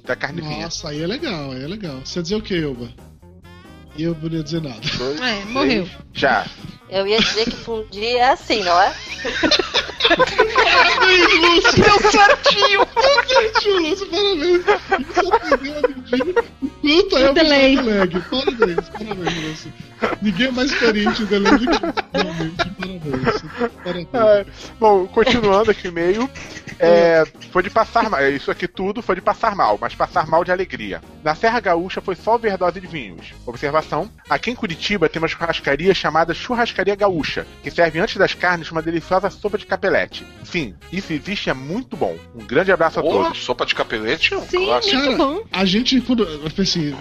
[0.06, 0.64] da carnezinha.
[0.64, 2.00] Nossa, aí é legal, aí é legal.
[2.04, 2.90] Você ia dizer o que, Elba?
[3.96, 4.80] E eu não ia dizer nada.
[4.98, 5.88] Dois, É, morreu.
[6.14, 6.46] Já.
[6.90, 8.94] Eu ia dizer que fundir é assim, não é?
[10.08, 11.84] Parabéns, Lúcio!
[11.84, 12.86] Deu certinho!
[12.88, 14.66] Parabéns, Lúcio, parabéns!
[15.16, 17.76] Isso aprendeu a medir o quanto é o Delay.
[17.76, 18.22] lag.
[18.30, 19.74] Parabéns, parabéns, Lúcio.
[20.22, 22.02] Ninguém é mais experiente do que realmente.
[22.12, 23.42] Parabéns.
[23.84, 24.08] Parabéns.
[24.14, 24.46] É,
[24.80, 26.30] bom, continuando aqui o e-mail.
[26.80, 28.28] É, foi de passar mal.
[28.28, 31.02] Isso aqui tudo foi de passar mal, mas passar mal de alegria.
[31.24, 33.34] Na Serra Gaúcha foi só overdose de vinhos.
[33.46, 38.72] Observação: aqui em Curitiba tem uma churrascaria chamada Churrascaria Gaúcha, que serve antes das carnes
[38.72, 40.26] uma deliciosa sopa de capelete.
[40.44, 42.18] Sim, isso existe e é muito bom.
[42.36, 43.44] Um grande abraço a Porra, todos.
[43.44, 44.96] sopa de capelete é um Sim, clássico.
[44.96, 45.44] muito Cara, bom.
[45.52, 46.28] A gente, quando.
[46.60, 46.96] Assim,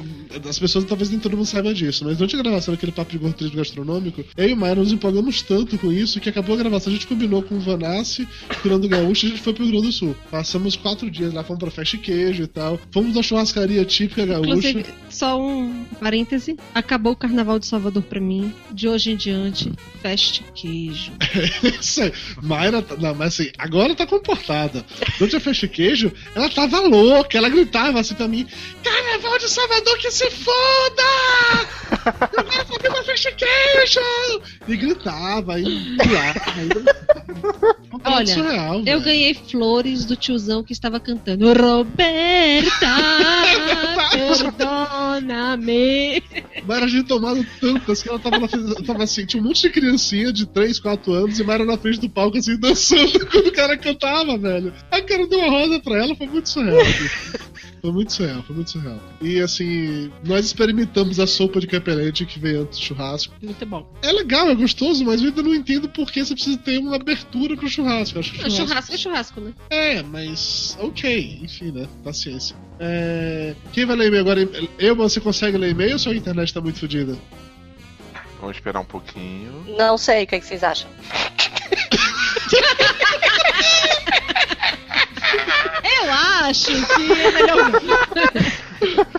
[0.48, 3.18] as pessoas talvez nem todo mundo saiba disso, mas durante a gravação daquele papo de
[3.18, 6.92] gordo gastronômico, eu e o Maia nos empolgamos tanto com isso que acabou a gravação,
[6.92, 8.26] a gente combinou com o Vanassi,
[8.62, 10.16] Grande do Gaúcho, e a gente foi pro Rio Grande do Sul.
[10.30, 12.78] Passamos quatro dias lá, fomos pra festa e queijo e tal.
[12.90, 14.48] Fomos na churrascaria típica gaúcha.
[14.48, 16.56] Inclusive, só um parêntese.
[16.74, 18.52] Acabou o carnaval de Salvador pra mim.
[18.72, 19.72] De hoje em diante,
[20.02, 21.12] feste queijo.
[21.80, 22.12] Isso aí.
[22.42, 24.84] Mayra, tá- não, mas assim, agora tá comportada.
[25.18, 28.46] Durante a festa e queijo, ela tava louca, ela gritava assim pra mim:
[28.82, 31.02] Carnaval de Salvador que se foda!
[32.36, 33.30] Eu quero fazer uma festa
[34.66, 34.72] e!
[34.72, 36.40] E gritava, e pulava,
[38.04, 42.70] Olha, surreal, Eu ganhei flores do tiozão que estava cantando Roberta,
[44.10, 46.22] perdona-me.
[46.66, 49.70] Mayra tinha tomado tantas que ela tava na frente, tava assim, tinha um monte de
[49.70, 53.52] criancinha de 3, 4 anos e Mayra na frente do palco assim, dançando quando o
[53.52, 54.72] cara cantava, velho.
[54.90, 56.78] A cara deu uma rosa pra ela, foi muito surreal.
[57.80, 59.00] Foi muito surreal, foi muito surreal.
[59.20, 63.34] E assim, nós experimentamos a sopa de capelete que veio antes do churrasco.
[63.42, 63.86] Muito bom.
[64.02, 66.96] É legal, é gostoso, mas eu ainda não entendo por que você precisa ter uma
[66.96, 68.16] abertura pro churrasco.
[68.16, 69.52] Eu Acho que Não, churrasco é churrasco, né?
[69.70, 71.88] é, mas ok, enfim, né?
[72.04, 72.54] Paciência.
[72.78, 74.48] É, Quem vai ler e-mail agora?
[74.78, 77.16] Eu, você consegue ler e-mail ou sua internet tá muito fodida?
[78.40, 79.64] Vamos esperar um pouquinho.
[79.78, 80.88] Não sei o que, é que vocês acham.
[85.98, 87.70] Eu acho que é melhor.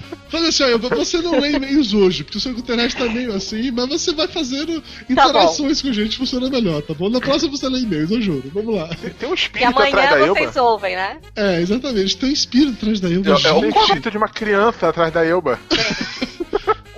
[0.31, 3.69] Faz assim, ó, você não lê e-mails hoje, porque o seu internet tá meio assim,
[3.69, 7.10] mas você vai fazendo Tá interações com a gente, funciona melhor, tá bom?
[7.10, 8.49] Na próxima você lê e-mails, eu juro.
[8.53, 8.88] Vamos lá.
[9.19, 10.69] Tem, um espírito atrás amanhã da vocês Elba.
[10.69, 11.17] ouvem, né?
[11.36, 12.15] É, exatamente.
[12.15, 13.29] Tem um espírito atrás da Elba.
[13.29, 15.60] É- é o um espírito de uma criança atrás da Elba.
[15.69, 16.25] Um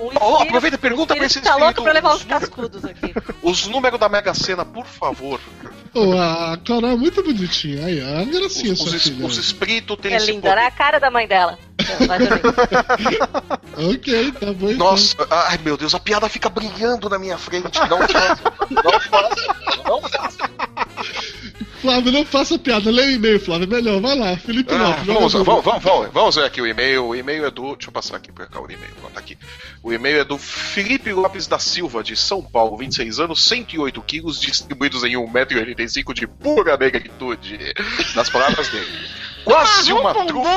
[0.06, 2.86] Ó, espírito- aproveita e pergunta pra esse espírito tá louco pra levar os os, cascudos
[2.86, 3.14] aqui.
[3.42, 5.40] os números da Mega Sena, por favor.
[5.94, 7.86] Pô, a Carol é muito bonitinha.
[7.86, 9.26] Aí, ó, a Os, gracinha os, sua filha.
[9.26, 10.56] os espíritos têm É esse linda, né?
[10.56, 10.68] poder.
[10.68, 11.58] A cara da mãe dela.
[11.84, 13.94] Então.
[13.94, 14.92] Ok, tá bom então.
[14.92, 17.78] Nossa, ai meu Deus, a piada fica brilhando na minha frente.
[17.90, 20.50] Não faça, não faça, não faça.
[21.82, 22.90] Flávio, não faça piada.
[22.90, 23.66] Lê o e-mail, Flávio.
[23.66, 24.38] é Melhor, vai lá.
[24.38, 25.06] Felipe Ah, Lopes.
[25.06, 27.06] vamos, vamos, vamos, vamos, vamos ver aqui o e-mail.
[27.06, 27.76] O e-mail é do.
[27.76, 28.93] Deixa eu passar aqui pra cá o e-mail.
[29.84, 34.40] O e-mail é do Felipe Lopes da Silva, de São Paulo, 26 anos, 108 quilos,
[34.40, 37.60] distribuídos em 1,85m de pura negritude.
[38.16, 38.88] Nas palavras dele.
[39.44, 40.50] Quase uma trufa.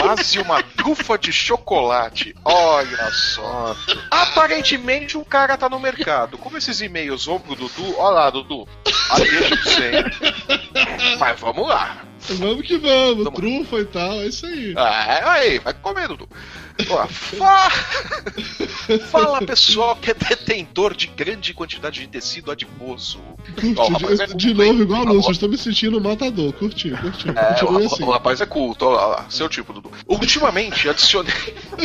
[0.00, 2.34] Quase uma trufa de chocolate.
[2.42, 3.76] Olha só.
[4.10, 6.38] Aparentemente o cara tá no mercado.
[6.38, 8.66] Como esses e-mails vão pro Dudu, olha lá, Dudu.
[9.18, 10.16] Deixa de ser.
[11.18, 12.02] Mas vamos lá.
[12.30, 13.24] Vamos que vamos.
[13.24, 13.38] Vamos.
[13.38, 14.72] Trufa e tal, é isso aí.
[14.74, 16.26] Ah, aí, vai comer, Dudu.
[16.88, 17.70] Ó, fa-
[19.10, 23.20] Fala pessoal que é detentor de grande quantidade de tecido adiposo.
[23.76, 26.52] Ó, rapaz é de, novo, igual a Ó, Lúcio, eu estou me sentindo matador.
[26.54, 27.28] Curti, curti.
[27.28, 28.02] É, o, assim.
[28.02, 29.90] o rapaz é culto, ó, lá, seu tipo, Dudu.
[30.06, 31.32] Ultimamente, adicionei,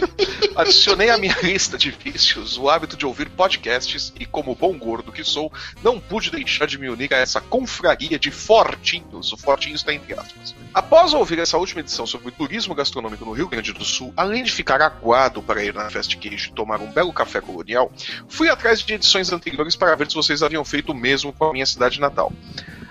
[0.55, 5.11] adicionei à minha lista de vícios o hábito de ouvir podcasts e, como bom gordo
[5.11, 5.51] que sou,
[5.83, 9.31] não pude deixar de me unir a essa confraria de fortinhos.
[9.31, 10.55] O fortinho está entre aspas.
[10.73, 14.51] Após ouvir essa última edição sobre turismo gastronômico no Rio Grande do Sul, além de
[14.51, 17.91] ficar aguado para ir na Fast Queijo tomar um belo café colonial,
[18.27, 21.53] fui atrás de edições anteriores para ver se vocês haviam feito o mesmo com a
[21.53, 22.31] minha cidade natal.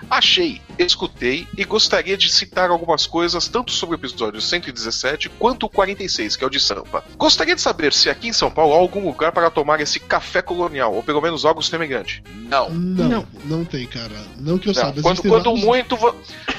[0.09, 5.69] Achei escutei e gostaria de citar algumas coisas tanto sobre o episódio 117 quanto o
[5.69, 7.03] 46, que é o de Sampa.
[7.17, 10.39] Gostaria de saber se aqui em São Paulo há algum lugar para tomar esse café
[10.39, 12.23] colonial, ou pelo menos algo semelhante.
[12.47, 12.69] Não.
[12.69, 13.65] Não, não, Não.
[13.65, 14.13] tem, cara.
[14.39, 15.01] Não que eu Não, saiba.
[15.01, 15.97] quando, quando vários- muito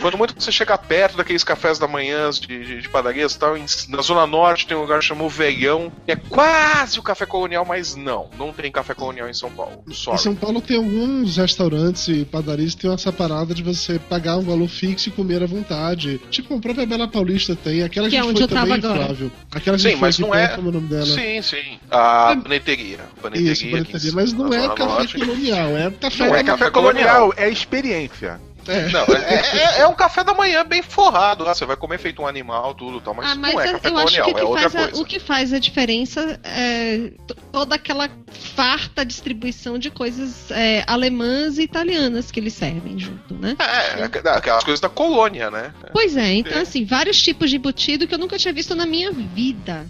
[0.01, 3.57] quando muito você chega perto daqueles cafés da manhã de, de, de padarias e tal,
[3.57, 7.65] em- na Zona Norte tem um lugar chamado Velhão, que é quase o café colonial,
[7.65, 9.85] mas não, não tem café colonial em São Paulo.
[9.89, 10.19] Em Sorry.
[10.21, 14.43] São Paulo tem alguns restaurantes e padarias que tem essa parada de você pagar um
[14.43, 16.21] valor fixo e comer à vontade.
[16.31, 17.83] Tipo, a própria Bela Paulista tem.
[17.83, 19.05] Aquela Que é gente onde foi eu tava também, agora.
[19.07, 19.33] Flávio.
[19.51, 21.07] Aquela Sim, gente foi mas aqui não é- como é o nome dela?
[21.07, 21.79] Sim, sim.
[21.91, 22.99] A paneteria.
[23.23, 24.13] paneteria Isso, paneteria.
[24.13, 25.19] Mas não é café Norte.
[25.19, 28.41] colonial, é café Não é café colonial é experiência.
[28.69, 28.89] É.
[28.91, 31.45] Não, é, é- é um café da manhã bem forrado.
[31.45, 31.55] Lá.
[31.55, 33.73] Você vai comer feito um animal, tudo e tal, mas, ah, mas não é eu
[33.73, 35.03] café acho que, colonial, o que é outra faz a, coisa.
[35.03, 37.13] o que faz a diferença é
[37.53, 38.09] toda aquela
[38.55, 43.57] farta distribuição de coisas é, alemãs e italianas que eles servem junto, né?
[43.59, 44.05] É, é,
[44.37, 45.73] aquelas coisas da colônia, né?
[45.93, 46.63] Pois é, então É.
[46.63, 49.87] assim, vários tipos de embutido que eu nunca tinha visto na minha vida.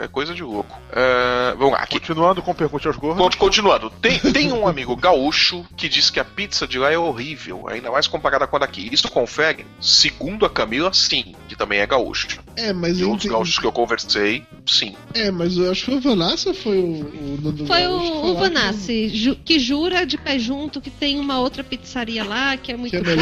[0.00, 0.78] É, é coisa de louco.
[0.92, 1.98] É, vamos lá, aqui.
[1.98, 3.16] Continuando com Gordos.
[3.16, 6.98] Conti- Continuando, tem, tem um amigo gaúcho que diz que a pizza de lá é
[6.98, 8.88] horrível, ainda mais comparada com a daqui.
[8.92, 9.64] Isso confere?
[9.80, 12.38] Segundo a Camila, sim, que também é gaúcho.
[12.56, 14.94] É, mas E outros entendi- gaúchos que eu conversei, sim.
[15.14, 16.82] É, mas eu acho que foi o Vanassa ou foi o.
[16.82, 21.18] o, o Foi que o, o Vanassi, ju- que jura de pé junto que tem
[21.20, 23.14] uma outra pizzaria lá que é muito Que é que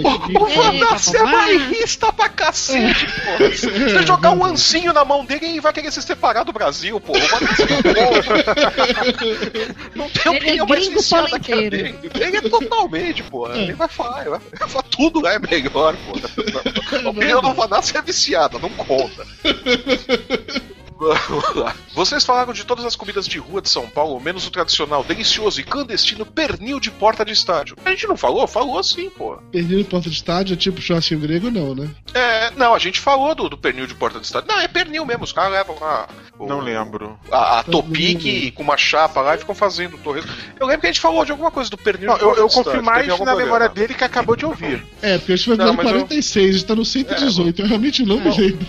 [0.00, 0.14] boa.
[0.14, 0.38] aqui.
[0.38, 1.38] O É, Vanassi é bababá.
[1.44, 3.50] bairrista pra cacete, porra.
[3.50, 7.24] Você jogar um ancinho na mão dele e vai querer se separar do Brasil, porra.
[7.24, 7.64] O Vanassi é.
[9.96, 11.52] Não tem Ele é opinião mais gringo que.
[11.52, 13.56] Ele é totalmente, porra.
[13.56, 17.04] Ele vai falar, ele vai falar tudo é melhor, porra.
[17.04, 19.26] A opinião do Vanassi é viciada, não conta.
[20.98, 21.74] Vamos lá.
[21.92, 25.60] Vocês falaram de todas as comidas de rua de São Paulo, menos o tradicional, delicioso
[25.60, 27.76] e clandestino pernil de porta de estádio.
[27.84, 28.46] A gente não falou?
[28.46, 29.36] Falou sim, pô.
[29.50, 31.90] Pernil em porta de estádio é tipo churrasquinho grego, não, né?
[32.14, 34.48] É, não, a gente falou do, do pernil de porta de estádio.
[34.48, 36.08] Não, é pernil mesmo, os caras levam lá.
[36.38, 37.18] o- Não lembro.
[37.30, 40.30] A, a topique com uma chapa lá e ficam fazendo torresmo.
[40.60, 42.40] Eu lembro que a gente falou de alguma coisa do pernil Não, de eu, porta
[42.40, 43.58] eu de confio estádio, mais teve algum na programa.
[43.58, 44.84] memória dele que acabou de ouvir.
[45.02, 47.66] É, porque a gente vai no mas eu- 46, a gente tá no 118, eu
[47.68, 48.66] realmente não me lembro.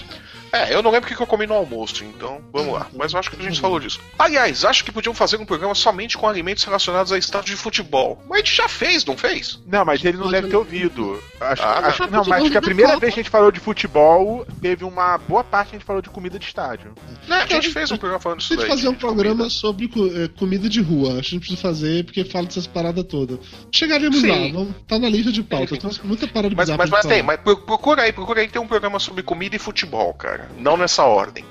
[0.55, 2.87] É, eu não lembro o que eu comi no almoço, então vamos lá.
[2.95, 3.99] Mas eu acho que a gente falou disso.
[4.17, 8.21] Aliás, acho que podiam fazer um programa somente com alimentos relacionados a estádio de futebol.
[8.29, 9.59] Mas a gente já fez, não fez?
[9.67, 11.21] Não, mas ele não deve ter ouvido.
[11.41, 13.51] Acho, Ah, acho- mas não, mas futebol que a primeira vez que a gente falou
[13.51, 16.93] de futebol, teve uma boa parte que a gente falou de comida de estádio.
[17.27, 19.49] Né, a gente fez um programa falando disso Tem fazer um de programa comida.
[19.49, 21.19] sobre eh, comida de rua.
[21.19, 23.39] Acho que a gente precisa fazer porque fala dessas paradas todas.
[23.73, 24.29] Chegaremos Sim.
[24.29, 25.75] lá, vamos, tá na lista de pauta.
[25.77, 27.13] Tem muita parada Mas, bizarra mas, mas falar.
[27.13, 30.44] tem, mas pro- procura aí, procura aí, tem um programa sobre comida e futebol, cara.
[30.57, 31.43] Não nessa ordem.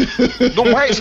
[0.54, 1.00] no mais.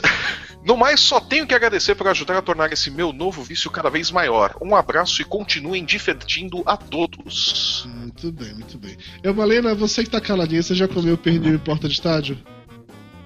[0.64, 3.90] No mais, só tenho que agradecer por ajudar a tornar esse meu novo vício cada
[3.90, 4.56] vez maior.
[4.62, 7.88] Um abraço e continuem divertindo a todos.
[7.88, 8.98] Muito bem, muito bem.
[9.24, 12.38] Eu, Malena, você que tá caladinha, você já comeu pernil em porta de estádio?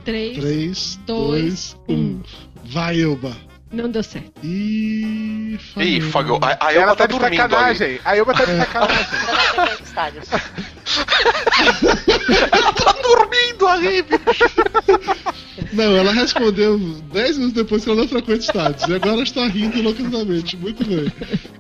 [0.06, 0.38] Três.
[0.38, 1.94] 3, dois, 2, 1.
[1.94, 2.22] um.
[2.66, 3.36] Vai, Elba.
[3.72, 4.32] Não deu certo.
[4.44, 6.40] Ih, Ih, falhou.
[6.44, 7.52] A, a Elba tá tá de dormindo ali.
[7.52, 8.00] sacanagem.
[8.06, 9.06] A Elba tá de sacanagem.
[13.64, 15.00] Eu
[15.74, 15.98] não.
[15.98, 16.78] Ela respondeu
[17.12, 18.88] 10 minutos depois que ela não frequenta estádios.
[18.90, 20.58] E agora está rindo loucamente.
[20.58, 21.12] Muito bem.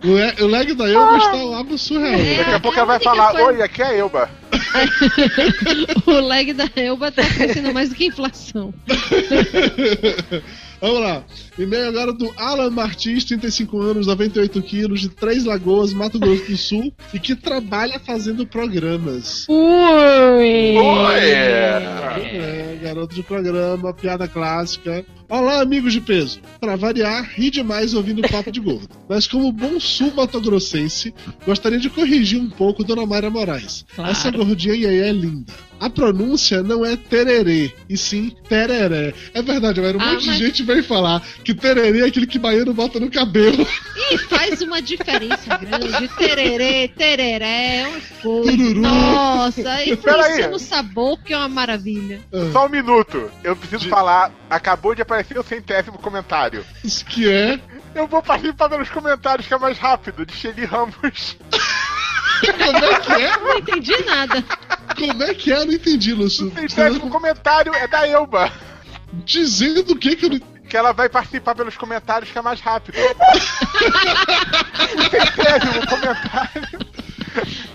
[0.03, 2.13] O, o lag da Elba está algo surreal.
[2.19, 2.37] É.
[2.37, 4.29] Daqui a pouco ela vai falar: coisa- Oi, aqui é a Elba.
[6.05, 8.73] o lag da Elba tá crescendo mais do que a inflação.
[10.83, 11.23] Vamos lá.
[11.57, 16.57] E-mail agora do Alan Martins, 35 anos, 98 quilos, de Três Lagoas, Mato Grosso do
[16.57, 19.47] Sul, e que trabalha fazendo programas.
[19.47, 20.75] Ui!
[21.15, 25.05] É, garoto de programa, piada clássica.
[25.29, 26.39] Olá, amigos de peso.
[26.59, 28.88] Pra variar, ri demais ouvindo papo de gordo.
[29.09, 31.13] Mas como bom sul matogrossense,
[31.45, 33.86] gostaria de corrigir um pouco Dona Mayra Moraes.
[33.95, 34.12] Claro.
[34.12, 35.51] Essa gordinha aí é linda.
[35.79, 39.13] A pronúncia não é tererê, e sim tereré.
[39.33, 42.27] É verdade, mas um Ah, monte mas- de gente vem falar que tererê é aquele
[42.27, 43.67] que baiano bota no cabelo.
[44.12, 46.07] E faz uma diferença grande.
[46.17, 48.51] Tererê, tereré, é uma coisa.
[48.57, 48.81] Tururu.
[48.81, 52.21] Nossa, influencia no sabor, que é uma maravilha.
[52.53, 53.29] Só um minuto.
[53.43, 54.31] Eu preciso falar.
[54.53, 56.63] Acabou de aparecer o centésimo comentário.
[56.83, 57.59] Isso que é.
[57.95, 61.37] Eu vou participar pelos comentários que é mais rápido, de Shelly Ramos.
[62.39, 63.37] Como é que é?
[63.37, 64.43] Não entendi nada.
[64.95, 65.57] Como é que é?
[65.57, 66.49] Eu não entendi, Lúcio.
[66.49, 68.51] O centésimo comentário é da Elba.
[69.25, 72.59] Dizendo o que que eu não Que ela vai participar pelos comentários que é mais
[72.59, 72.95] rápido.
[74.95, 76.79] o centésimo comentário.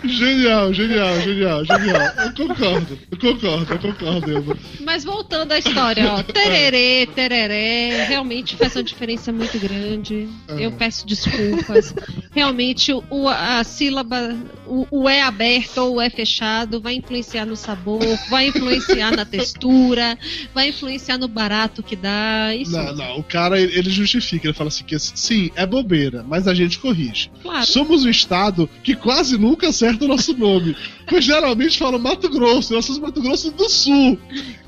[0.04, 2.12] Genial, genial, genial, genial.
[2.24, 4.58] Eu concordo, eu concordo, eu concordo, Elba.
[4.84, 6.22] Mas voltando à história, ó.
[6.22, 10.28] Tererê, tereré, realmente faz uma diferença muito grande.
[10.48, 11.94] Eu peço desculpas.
[12.32, 17.56] Realmente, o, a sílaba, o, o é aberto ou o é fechado vai influenciar no
[17.56, 20.18] sabor, vai influenciar na textura,
[20.54, 22.54] vai influenciar no barato que dá.
[22.54, 22.72] Isso.
[22.72, 26.54] Não, não, o cara ele justifica, ele fala assim que sim, é bobeira, mas a
[26.54, 27.30] gente corrige.
[27.42, 27.66] Claro.
[27.66, 30.76] Somos um estado que quase nunca acerta o nosso nome.
[31.06, 34.18] Pois geralmente fala Mato Grosso, nós somos Mato Grosso do Sul.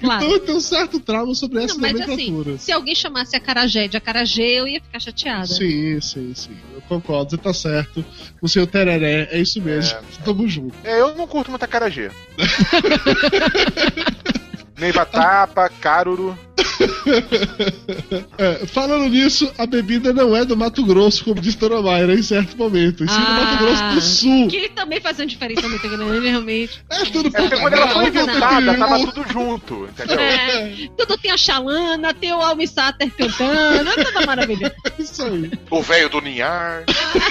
[0.00, 0.24] Claro.
[0.24, 2.54] Então eu tenho um certo trauma sobre essa Não, mas nomenclatura.
[2.54, 5.46] assim, se alguém chamasse acarajé de acarajé, eu ia ficar chateada.
[5.46, 6.56] Sim, sim, sim.
[6.74, 8.04] Eu concordo, você tá certo.
[8.40, 9.98] O seu tereré, é isso mesmo.
[10.24, 10.74] Tamo junto.
[10.84, 12.10] É, eu não curto muito acarajé.
[14.78, 16.38] Neiva tapa, caruru.
[18.38, 22.22] É, falando nisso, a bebida não é do Mato Grosso, como disse Dona Mayra em
[22.22, 23.04] certo momento.
[23.04, 24.48] E sim do Mato Grosso do Sul.
[24.48, 26.82] Que também faz uma diferença muito grande, realmente.
[26.90, 30.18] É tudo É porque quando ela foi inventada, tava tudo junto, entendeu?
[30.18, 34.74] É, tudo tem a Xalana, tem o Almissater cantando, é toda maravilha.
[34.98, 35.50] Isso aí.
[35.70, 36.84] O velho do Ninhar.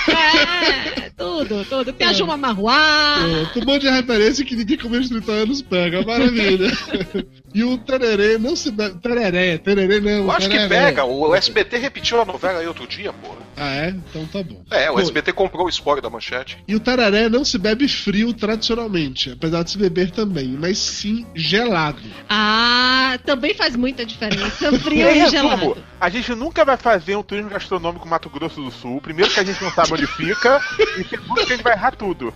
[0.09, 1.93] É, tudo, tudo.
[1.93, 3.17] Tem a Juma Marruá.
[3.19, 6.03] Pronto, um monte de referência que ninguém com menos de 30 anos pega.
[6.03, 6.71] Maravilha.
[7.53, 8.71] E o tererê não se.
[8.71, 10.09] Tereré, tererê não.
[10.09, 10.85] Eu acho que tereré.
[10.85, 11.03] pega.
[11.05, 13.48] O SBT repetiu a novela aí outro dia, porra.
[13.59, 13.89] Ah, é?
[13.89, 14.63] Então tá bom.
[14.71, 16.57] É, o Pô, SBT comprou o spoiler da manchete.
[16.65, 21.27] E o tereré não se bebe frio tradicionalmente, apesar de se beber também, mas sim
[21.35, 22.01] gelado.
[22.29, 24.71] Ah, também faz muita diferença.
[24.79, 25.77] Frio e resumo, gelado.
[25.99, 29.01] a gente nunca vai fazer um turismo gastronômico no Mato Grosso do Sul.
[29.01, 30.61] Primeiro que a gente não sabe onde fica,
[30.97, 32.33] e segundo que a gente vai errar tudo.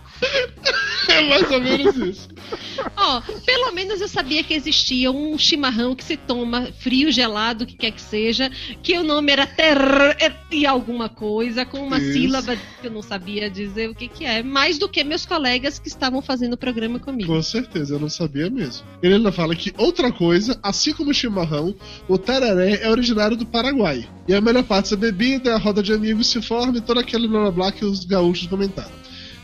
[1.08, 2.30] É mais ou menos isso.
[2.98, 7.68] Ó, pelo menos eu sabia que existia um chimarrão que se toma frio, gelado, o
[7.68, 8.50] que quer que seja,
[8.82, 9.78] que o nome era ter
[10.52, 12.14] e alguma coisa, com uma Isso.
[12.14, 15.80] sílaba que eu não sabia dizer o que que é, mais do que meus colegas
[15.80, 17.34] que estavam fazendo o programa comigo.
[17.34, 18.86] Com certeza, eu não sabia mesmo.
[19.02, 21.76] Ele ainda fala que outra coisa, assim como o chimarrão,
[22.08, 24.08] o tereré é originário do Paraguai.
[24.28, 27.28] E a melhor parte dessa bebida, a roda de amigos se forma e todo aquele
[27.28, 29.04] blá blá blá que os gaúchos comentaram.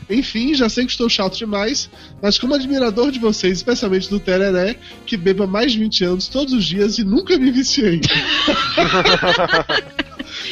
[0.09, 1.89] Enfim, já sei que estou chato demais,
[2.21, 6.51] mas como admirador de vocês, especialmente do Tereré, que beba mais de 20 anos todos
[6.51, 8.01] os dias e nunca me viciei.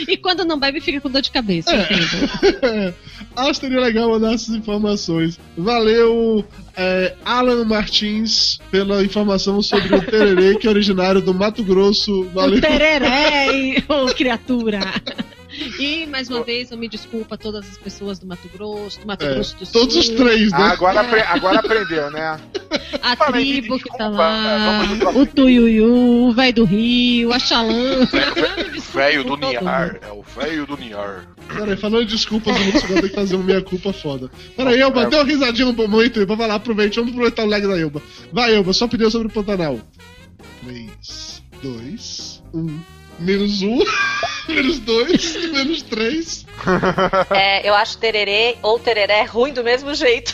[0.08, 2.94] E quando não bebe, fica com dor de cabeça, É.
[3.36, 5.40] Acho que seria legal mandar essas informações.
[5.56, 6.44] Valeu,
[6.76, 12.24] é, Alan Martins, pela informação sobre o tererê, que é originário do Mato Grosso.
[12.34, 12.58] Valeu.
[12.58, 14.80] O tereré, ô criatura!
[15.80, 19.08] E, mais uma vez, eu me desculpo a todas as pessoas do Mato Grosso, do
[19.08, 19.82] Mato É, Grosso do Sul.
[19.82, 20.58] todos os três, né?
[20.60, 22.40] Ah, agora, agora aprendeu, né?
[23.02, 27.40] A Fala aí, tribo que tá lá, pro o Tuiuiu, o velho do Rio, a
[27.40, 28.08] Xalã.
[28.94, 30.00] Velho do Ninhar.
[30.02, 31.28] É o velho do Ninhar.
[31.48, 34.30] Peraí, falando de desculpas, o Lúcio agora tem que fazer uma meia-culpa foda.
[34.56, 37.66] Peraí, Elba, dê uma risadinha um momento aí pra falar, aproveite, vamos aproveitar o lag
[37.68, 38.02] da Elba.
[38.32, 39.80] Vai, Elba, só pneu sobre o Pantanal.
[40.66, 42.80] 3, 2, 1.
[43.20, 43.80] Menos 1,
[44.48, 46.46] menos 2, menos 3.
[47.32, 50.34] É, eu acho tererê ou tereré ruim do mesmo jeito.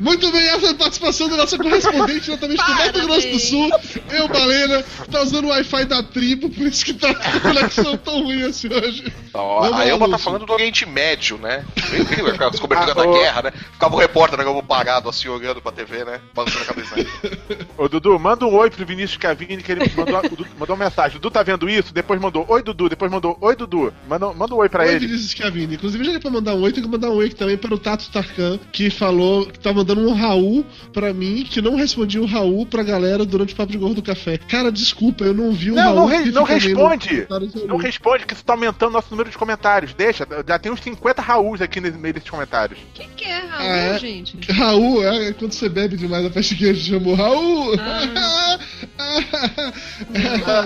[0.00, 3.70] Muito bem, essa é a participação da nossa correspondente diretamente do Mato Grosso do Sul.
[4.10, 7.96] Eu, Balena, tá usando o Wi-Fi da tribo, por isso que tá com a conexão
[7.96, 9.12] tão ruim assim hoje.
[9.34, 11.64] Ó, Vamos a lá, Elba tá falando do Oriente Médio, né?
[11.98, 13.12] Incrível, aquelas coberturas Ah, da ô.
[13.18, 13.52] guerra, né?
[13.72, 16.20] Ficava o repórter na Globo parado, assim, olhando pra TV, né?
[16.34, 16.94] Balançando a cabeça.
[17.76, 20.84] Ô, Dudu, manda um oi pro Vinícius Cavini, que ele mandou, o Dudu mandou uma
[20.84, 21.18] mensagem.
[21.18, 21.92] Dudu tá vendo isso?
[21.92, 22.88] Depois mandou oi, Dudu.
[22.88, 23.92] Depois mandou oi, Dudu.
[24.08, 25.06] Manda, manda um oi pra Oi, ele.
[25.06, 25.74] Vinícius Cavini.
[25.74, 27.74] Inclusive, já que é pra mandar um oi, tem que mandar um oi também para
[27.74, 32.20] o Tato Tarkan, que falou que tá mandando um Raul pra mim, que não respondia
[32.20, 34.38] o Raul pra galera durante o Papo de Gordo do Café.
[34.38, 35.96] Cara, desculpa, eu não vi o Não, Raul.
[35.96, 37.26] não, re- não responde.
[37.66, 39.94] Não responde, que isso tá aumentando nosso número de comentários.
[39.94, 42.78] Deixa, já tem uns 50 Rauls aqui no meio desses comentários.
[42.80, 43.98] O que, que é, Raul, Ah, é?
[43.98, 44.52] gente?
[44.52, 47.72] Raul, é quando você bebe demais a festa que a gente chamou Raul.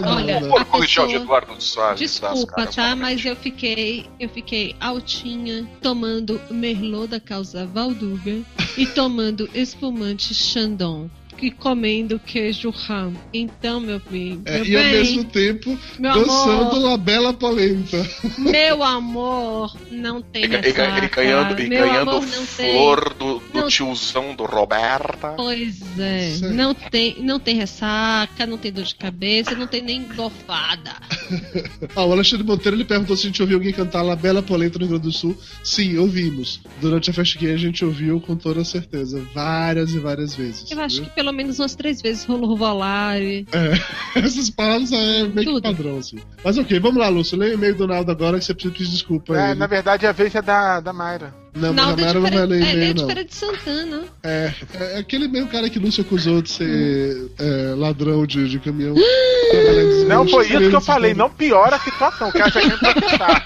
[0.06, 2.96] Olha, Não, Pô, a de Eduardo das Desculpa, tá?
[2.96, 8.40] Mas eu fiquei, eu fiquei altinha, tomando Merlot da causa Valduga
[8.76, 9.11] e tomando
[9.54, 11.10] espumante Chandon.
[11.42, 13.12] E comendo queijo ram.
[13.34, 18.06] Então, meu bem, É, meu e ao mesmo tempo meu dançando amor, La Bela Polenta.
[18.38, 20.98] meu amor, não tem Ele, ele- ressaca.
[20.98, 22.72] ele ganhando, meu ganhando amor, não tem.
[22.72, 25.34] flor do, do Não- tiozão do Roberta.
[25.36, 26.52] Pois é, aí.
[26.52, 30.92] não tem, não tem ressaca, não tem dor de cabeça, não tem nem gofada.
[31.96, 34.78] Ah, o Alexandre Monteiro ele perguntou se a gente ouviu alguém cantar La Bela Polenta
[34.78, 35.36] no Rio Grande do Sul.
[35.64, 36.60] Sim, ouvimos.
[36.80, 39.20] Durante a festa gay a gente ouviu com toda certeza.
[39.34, 40.70] Várias e várias vezes.
[40.70, 41.06] Eu acho viu?
[41.06, 43.46] que pelo menos umas três vezes rolou volare.
[43.52, 43.72] É,
[44.20, 45.62] essas palavras é meio que Tudo.
[45.62, 46.18] padrão, assim.
[46.44, 47.38] Mas ok, vamos lá, Lúcio.
[47.38, 49.36] Leia o e-mail do Naldo agora que você precisa pedir desculpa.
[49.36, 51.41] É, na verdade, a vez é da, da Mayra.
[51.54, 53.06] Não, mas a Naldo é Mayara de não vai ler é, é e-mail, de não.
[53.06, 54.04] Feira de Santana.
[54.22, 58.94] É, é aquele mesmo cara que Lúcio acusou de ser é, ladrão de, de caminhão.
[60.08, 63.44] Não foi isso que eu falei, não piora a situação, o cara já quer protestar.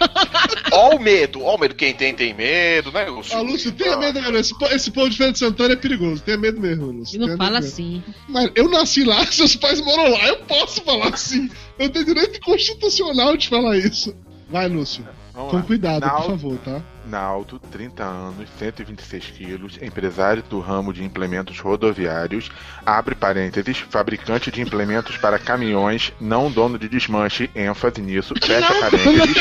[0.72, 1.74] Ó o medo, ó o medo.
[1.74, 3.36] Quem tem, tem medo, né, Lúcio?
[3.36, 4.38] Ah, Lúcio, tenha medo, cara.
[4.38, 6.22] Esse, esse povo de Feira de Santana é perigoso.
[6.22, 7.16] Tenha medo mesmo, Lúcio.
[7.16, 8.02] E não fala assim.
[8.28, 10.28] Mas eu nasci lá, seus pais moram lá.
[10.28, 11.50] Eu posso falar assim.
[11.78, 14.14] Eu tenho direito constitucional de falar isso.
[14.48, 15.06] Vai, Lúcio.
[15.32, 15.62] Vamos Com lá.
[15.62, 16.82] cuidado, por favor, tá?
[17.06, 22.50] Naldo, 30 anos, 126 quilos, empresário do ramo de implementos rodoviários,
[22.84, 29.34] abre parênteses, fabricante de implementos para caminhões, não dono de desmanche, ênfase nisso, fecha parênteses,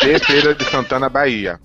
[0.00, 1.60] de Feira de Santana, Bahia.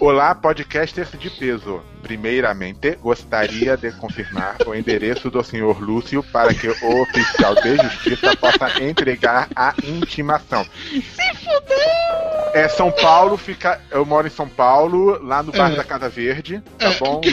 [0.00, 1.80] Olá, podcasters de peso.
[2.02, 8.36] Primeiramente, gostaria de confirmar o endereço do senhor Lúcio para que o oficial de justiça
[8.36, 10.64] possa entregar a intimação.
[12.52, 13.80] É São Paulo, fica.
[13.90, 15.76] Eu moro em São Paulo, lá no bairro É.
[15.76, 16.98] da Casa Verde, tá É.
[16.98, 17.20] bom?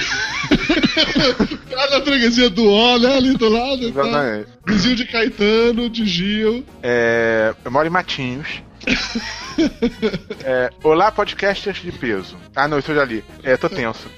[1.71, 3.17] Lá na freguesia do Ó, né?
[3.17, 3.91] Ali do lado.
[3.91, 4.01] Tá?
[4.01, 4.47] Exatamente.
[4.67, 6.63] Vizinho de Caetano, de Gil.
[6.83, 8.61] É, eu moro em Matinhos.
[10.43, 12.37] É, olá, podcasters de peso.
[12.55, 13.23] Ah, não, isso eu já li.
[13.43, 14.09] É, tô tenso.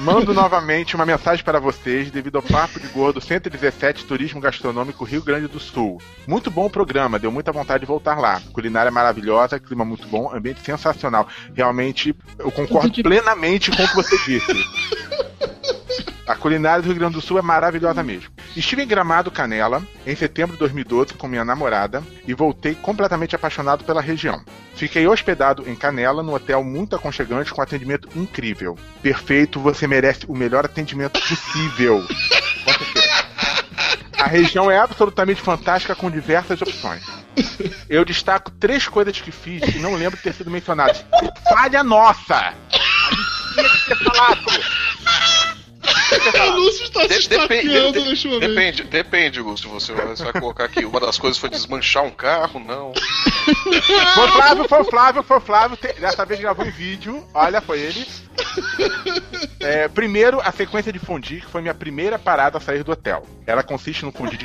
[0.00, 5.22] Mando novamente uma mensagem para vocês devido ao Papo de Gordo 117 Turismo Gastronômico Rio
[5.22, 6.00] Grande do Sul.
[6.26, 8.40] Muito bom o programa, deu muita vontade de voltar lá.
[8.52, 11.26] Culinária maravilhosa, clima muito bom, ambiente sensacional.
[11.54, 14.52] Realmente, eu concordo plenamente com o que você disse.
[16.26, 18.30] A culinária do Rio Grande do Sul é maravilhosa mesmo.
[18.56, 23.84] Estive em Gramado Canela em setembro de 2012 com minha namorada e voltei completamente apaixonado
[23.84, 24.42] pela região.
[24.74, 28.76] Fiquei hospedado em Canela, num hotel muito aconchegante com atendimento incrível.
[29.00, 32.04] Perfeito, você merece o melhor atendimento possível.
[34.18, 37.04] A região é absolutamente fantástica com diversas opções.
[37.88, 41.04] Eu destaco três coisas que fiz e não lembro de ter sido mencionadas.
[41.48, 42.34] Falha nossa!
[42.34, 45.55] A gente tinha que ter falado.
[46.46, 46.50] O.
[46.56, 48.48] Lúcio está se De- depende, estapeando de- neste momento.
[48.48, 49.68] depende, depende, Lúcio.
[49.70, 50.84] Você vai, você vai colocar aqui.
[50.84, 52.92] Uma das coisas foi desmanchar um carro, não.
[54.14, 55.78] Foi o Flávio, foi o Flávio, foi o Flávio.
[56.00, 57.26] Dessa vez gravou em vídeo.
[57.34, 58.06] Olha, foi ele.
[59.60, 63.24] É, primeiro, a sequência de fondue, que foi minha primeira parada a sair do hotel.
[63.46, 64.44] Ela consiste no fondue de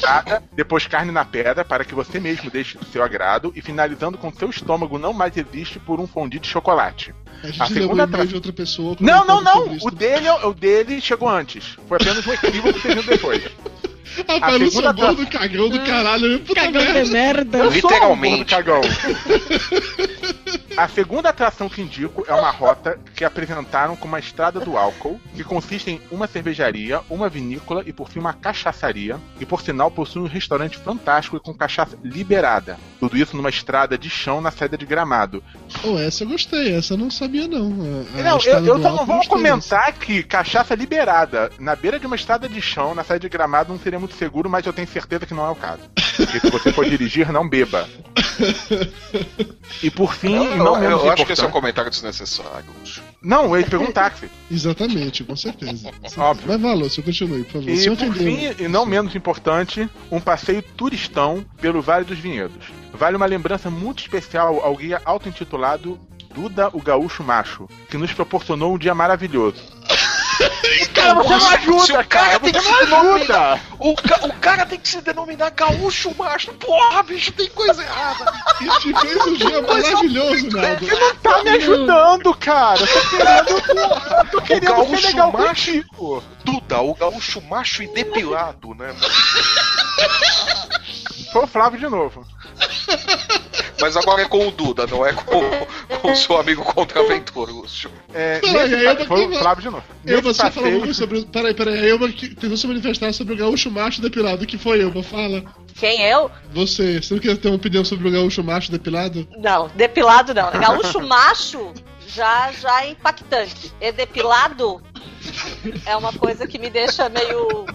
[0.00, 4.18] carne, depois carne na pedra, para que você mesmo deixe do seu agrado, e finalizando
[4.18, 7.14] com seu estômago não mais existe por um fondue de chocolate.
[7.42, 8.96] A gente A leu segunda e-mail tra- de outra pessoa.
[9.00, 9.76] Não, não, não!
[9.82, 11.76] O dele, o dele chegou antes.
[11.88, 13.42] Foi apenas um equívoco que você viu depois.
[14.16, 16.40] Rapaz, a Lúcio segunda é bom do cagão do caralho.
[16.40, 17.04] Puta Cagão merda.
[17.04, 17.58] de merda.
[17.58, 18.36] Eu sou um Literalmente.
[18.36, 18.80] gordo cagão.
[20.76, 25.18] A segunda atração que indico é uma rota que apresentaram como a Estrada do Álcool,
[25.34, 29.90] que consiste em uma cervejaria, uma vinícola e por fim uma cachaçaria, e por sinal
[29.90, 32.78] possui um restaurante fantástico e com cachaça liberada.
[33.00, 35.42] Tudo isso numa estrada de chão na saída de Gramado.
[35.82, 37.70] Oh, essa eu gostei, essa eu não sabia não.
[38.16, 42.06] A- a não, eu, eu só não vou comentar que cachaça liberada na beira de
[42.06, 44.88] uma estrada de chão, na saída de Gramado, não seria muito seguro, mas eu tenho
[44.88, 45.80] certeza que não é o caso.
[46.16, 47.88] Porque se você for dirigir, não beba.
[49.82, 52.64] E por fim, Eu- não menos eu acho que esse é um comentário desnecessário.
[53.22, 54.28] Não, ele pegou um táxi.
[54.50, 55.90] Exatamente, com certeza.
[56.16, 56.44] Óbvio.
[56.48, 57.68] Mas vá, Lúcio, continue, por favor.
[57.68, 62.66] E Se por fim, e não menos importante, um passeio turistão pelo Vale dos Vinhedos.
[62.92, 65.98] Vale uma lembrança muito especial ao guia auto-intitulado
[66.34, 69.56] Duda o Gaúcho Macho, que nos proporcionou um dia maravilhoso.
[70.94, 73.60] Cara, você não o ajuda, cara cara, tem que se denominar-!
[73.78, 76.52] O, ca- o cara tem que se denominar gaúcho macho.
[76.54, 78.32] Porra, bicho, tem coisa errada.
[78.60, 80.86] Isso te fez um dia maravilhoso, Naldo.
[80.86, 82.80] Você não tá me ajudando, cara!
[82.80, 83.80] Eu tô querendo,
[84.18, 85.48] eu tô querendo ser gaúcho legal macho.
[85.48, 86.24] contigo.
[86.44, 88.94] Duda, o gaúcho macho e depilado, né?
[91.32, 92.26] Foi o Flávio de novo.
[93.80, 95.40] Mas agora é com o Duda, não é com,
[96.00, 97.90] com o seu amigo contraventor, Lúcio.
[98.14, 99.84] É, nesse eu foi o Flávio de novo.
[100.04, 101.24] Eu, você falou passeio- alguma coisa sobre.
[101.26, 101.78] Peraí, peraí.
[101.78, 104.46] A Elba que tentou se manifestar sobre o gaúcho macho depilado.
[104.46, 105.02] que foi, Elba?
[105.02, 105.44] Fala.
[105.74, 106.30] Quem eu?
[106.52, 107.02] Você.
[107.02, 109.26] Você não quer ter uma opinião sobre o gaúcho macho depilado?
[109.38, 110.50] Não, depilado não.
[110.52, 111.72] Gaúcho macho
[112.08, 113.72] já, já é impactante.
[113.80, 114.80] E depilado
[115.84, 117.66] é uma coisa que me deixa meio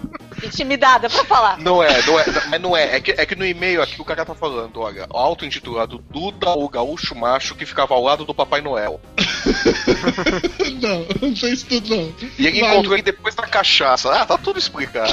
[0.42, 1.58] intimidada pra falar.
[1.58, 2.96] Não é, não é, mas não é.
[2.96, 6.68] É que, é que no e-mail aqui o cara tá falando, olha, auto-intitulado Duda, o
[6.68, 9.00] gaúcho macho que ficava ao lado do Papai Noel.
[10.80, 12.14] não, não isso tudo, não.
[12.38, 12.72] E ele Vale.
[12.72, 14.12] encontrou ele depois da cachaça.
[14.12, 15.12] Ah, tá tudo explicado.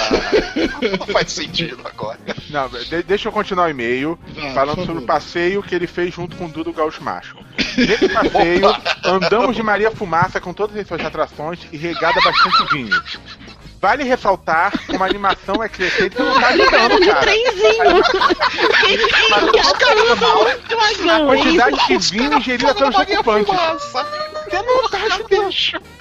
[0.99, 2.19] Não faz sentido agora.
[2.49, 4.19] Não, de- deixa eu continuar o e-mail
[4.53, 7.37] falando sobre o passeio que ele fez junto com o Dudo Gaúcho Macho.
[7.77, 13.01] Nesse passeio, andamos de Maria Fumaça com todas as suas atrações e regada bastante vinho.
[13.81, 17.21] Vale ressaltar que uma animação é crescente que não tá Cara ajudando, de cara.
[17.21, 18.03] trenzinho.
[21.11, 23.53] A quantidade de vinho ingerida pelos ocupantes.
[24.49, 25.53] Você não tá ajudando.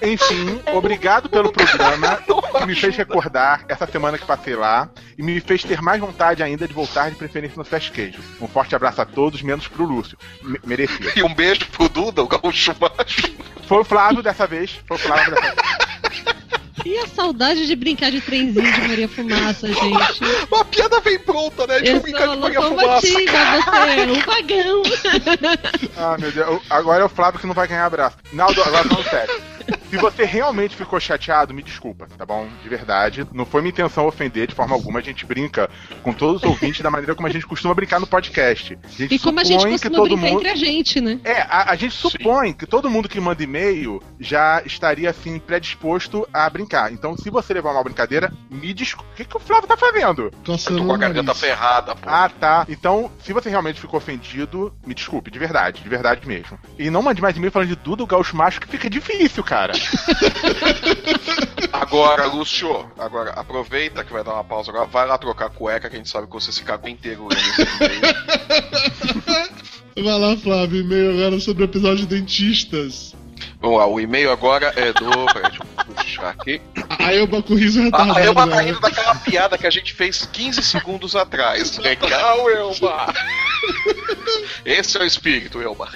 [0.03, 2.19] Enfim, obrigado pelo programa
[2.59, 6.43] que me fez recordar essa semana que passei lá e me fez ter mais vontade
[6.43, 8.21] ainda de voltar de preferência no Fast Queijo.
[8.41, 10.17] Um forte abraço a todos, menos pro Lúcio.
[10.43, 11.13] Me merecia.
[11.17, 13.23] E um beijo pro Duda, o gaúcho macho.
[13.67, 14.81] Foi o Flávio dessa vez.
[14.87, 15.88] Foi o Flávio dessa vez.
[16.89, 20.25] E a saudade de brincar de trenzinho de Maria Fumaça, gente.
[20.51, 21.81] Uma piada vem pronta, né?
[21.81, 23.07] De Eu brincar de Maria Fumaça.
[23.07, 24.83] você é um vagão.
[25.99, 26.63] Ah, meu Deus.
[26.71, 28.17] Agora é o Flávio que não vai ganhar abraço.
[28.33, 29.43] Naldo, agora falando sério.
[29.91, 32.49] Se você realmente ficou chateado, me desculpa, tá bom?
[32.63, 33.27] De verdade.
[33.33, 34.99] Não foi minha intenção ofender de forma alguma.
[34.99, 35.71] A gente brinca
[36.03, 38.79] com todos os ouvintes da maneira como a gente costuma brincar no podcast.
[38.99, 40.41] E como a gente supõe que costuma todo brincar mundo.
[40.41, 41.21] entre a gente, né?
[41.25, 46.29] É, a, a gente supõe que todo mundo que manda e-mail já estaria assim predisposto
[46.33, 46.93] a brincar.
[46.93, 49.09] Então, se você levar uma brincadeira, me desculpe.
[49.13, 50.25] O que, que o Flávio tá fazendo?
[50.25, 52.09] Eu Coçando tô com a garganta ferrada, pô.
[52.09, 52.67] Ah, tá.
[52.69, 56.59] Então, se você realmente ficou ofendido, me desculpe, de verdade, de verdade mesmo.
[56.79, 59.78] E não mande mais e-mail falando de Duda, o Gaúcho Macho, que fica difícil, cara.
[61.73, 64.87] Agora, Lúcio, agora aproveita que vai dar uma pausa agora.
[64.87, 68.01] Vai lá trocar a cueca, que a gente sabe que você se cagou inteiro e-mail.
[70.05, 73.15] Vai lá, Flávio, e-mail agora sobre o episódio de dentistas.
[73.61, 75.11] Vamos lá, o e-mail agora é do.
[75.33, 76.61] Peraí, deixa eu puxar aqui.
[76.99, 78.19] A Elba com riso retardado.
[78.19, 78.63] Ah, a Elba tá né?
[78.63, 81.79] rindo daquela piada que a gente fez 15 segundos atrás.
[81.79, 83.13] Legal, Elba!
[84.65, 85.89] Esse é o espírito, Elba.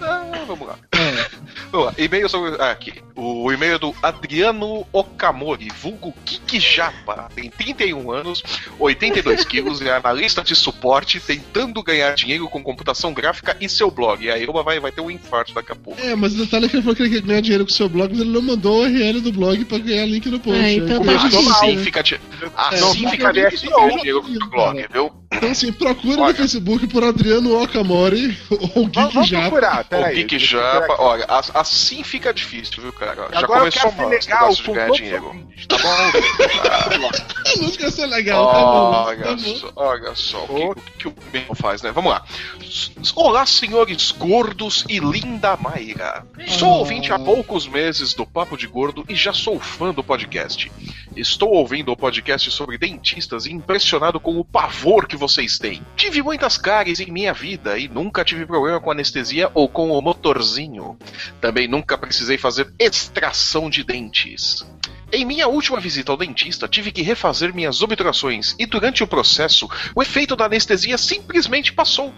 [0.00, 0.76] Ah, vamos lá.
[1.70, 1.94] Vamos lá.
[1.98, 2.60] E-mail sobre.
[2.60, 2.92] Ah, aqui.
[3.16, 7.28] O e-mail é do Adriano Okamori, vulgo Kiki Japa.
[7.34, 8.42] Tem 31 anos,
[8.78, 14.24] 82 quilos, é analista de suporte, tentando ganhar dinheiro com computação gráfica e seu blog.
[14.24, 16.00] E a Elba vai, vai ter um infarto daqui a pouco.
[16.00, 17.74] É, mas o detalhe é que ele falou que ele quer ganhar dinheiro com o
[17.74, 20.60] seu blog, mas ele não mandou o URL do blog pra ganhar link no post.
[20.60, 21.84] É, então Aí tá Assim né?
[21.84, 22.20] fica, É,
[22.56, 25.12] assim não fica difícil ganhar dinheiro com o seu blog, viu?
[25.36, 26.32] Então, assim, procura Olha.
[26.32, 29.42] no Facebook por Adriano Okamori ou Vamos, Geek vamos Japa.
[29.48, 30.14] procurar, O peraí.
[30.16, 33.28] Geek eu Japa, olha, as- assim fica difícil, viu, cara?
[33.32, 35.26] Já Agora eu começou quero mal esse legal negócio de ganhar dinheiro.
[35.26, 37.10] ouvintes, tá bom?
[37.54, 38.92] A música ia ser legal, tá bom.
[38.92, 39.38] Tá Olha bom.
[39.56, 41.92] só, olha só o que, o que o Ben faz, né?
[41.92, 42.24] Vamos lá.
[43.14, 46.26] Olá, senhores gordos e linda Mayra.
[46.48, 46.78] Sou Oh.
[46.78, 50.70] ouvinte há poucos meses do Papo de Gordo e já sou fã do podcast.
[51.16, 55.80] Estou ouvindo o podcast sobre dentistas e impressionado com o pavor que vocês têm.
[55.96, 60.00] Tive muitas cáries em minha vida e nunca tive problema com anestesia ou com o
[60.00, 60.96] motorzinho.
[61.40, 64.64] Também nunca precisei fazer extração de dentes.
[65.12, 69.68] Em minha última visita ao dentista, tive que refazer minhas obturações e durante o processo,
[69.94, 72.14] o efeito da anestesia simplesmente passou.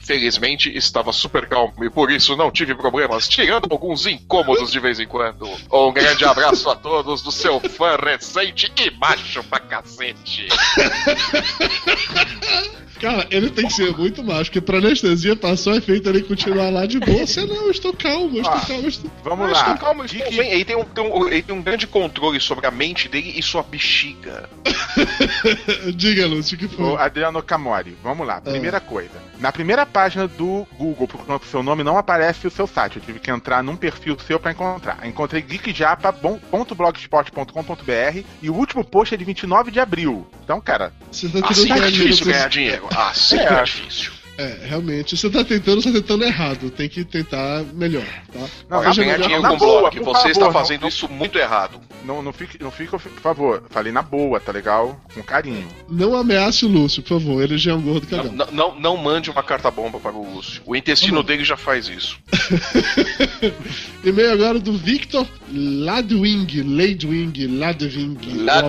[0.00, 4.98] Felizmente estava super calmo e por isso não tive problemas, tirando alguns incômodos de vez
[4.98, 5.46] em quando.
[5.70, 10.48] Um grande abraço a todos do seu fã recente e macho pra cacete.
[13.00, 16.84] Cara, ele tem que ser muito macho, porque pra anestesia passou efeito ele continuar lá
[16.86, 17.26] de boa.
[17.26, 18.66] Você não, eu estou calmo, eu estou Ah.
[18.66, 18.82] calmo.
[18.82, 19.76] eu estou- Vamos Mas lá.
[19.78, 22.70] calma, Geek- estou ele, tem um, tem um- ele tem um grande controle sobre a
[22.70, 24.48] mente dele e sua bexiga.
[25.96, 26.96] Diga, Lúcio, o que O foi?
[26.96, 28.40] Adriano Camori, vamos lá.
[28.40, 29.10] Primeira coisa.
[29.38, 32.96] Na primeira página do Google, procurando o seu nome, não aparece o seu site.
[32.96, 34.98] Eu tive que entrar num perfil seu pra encontrar.
[35.06, 40.26] Encontrei geekjapa.blogspot.com.br e o último post é de 29 de abril.
[40.44, 42.50] Então, cara, Você tá Assim é ganhar dinheiro difícil ganhar esse-
[42.94, 43.44] Assim É.
[43.44, 44.12] é difícil.
[44.38, 45.18] É, realmente.
[45.18, 46.70] Você tá tentando, você tá tentando errado.
[46.70, 48.38] Tem que tentar melhor, tá?
[48.70, 51.08] Não, Seja ganhar melhor- dinheiro na com boa, blog, você favor, está fazendo não- isso
[51.10, 51.78] muito errado.
[52.06, 54.98] não, não, fique, não fique, por favor, falei na boa, tá legal?
[55.14, 55.68] Com carinho.
[55.90, 57.42] Não ameace o Lúcio, por favor.
[57.42, 58.32] Ele já é um gordo Não, cagão.
[58.32, 60.62] não, não, não mande uma carta bomba para o Lúcio.
[60.64, 62.16] O intestino dele já faz isso.
[64.02, 68.18] E-mail agora do Victor Ladwing, Ladwing, Ladwing.
[68.44, 68.62] Lá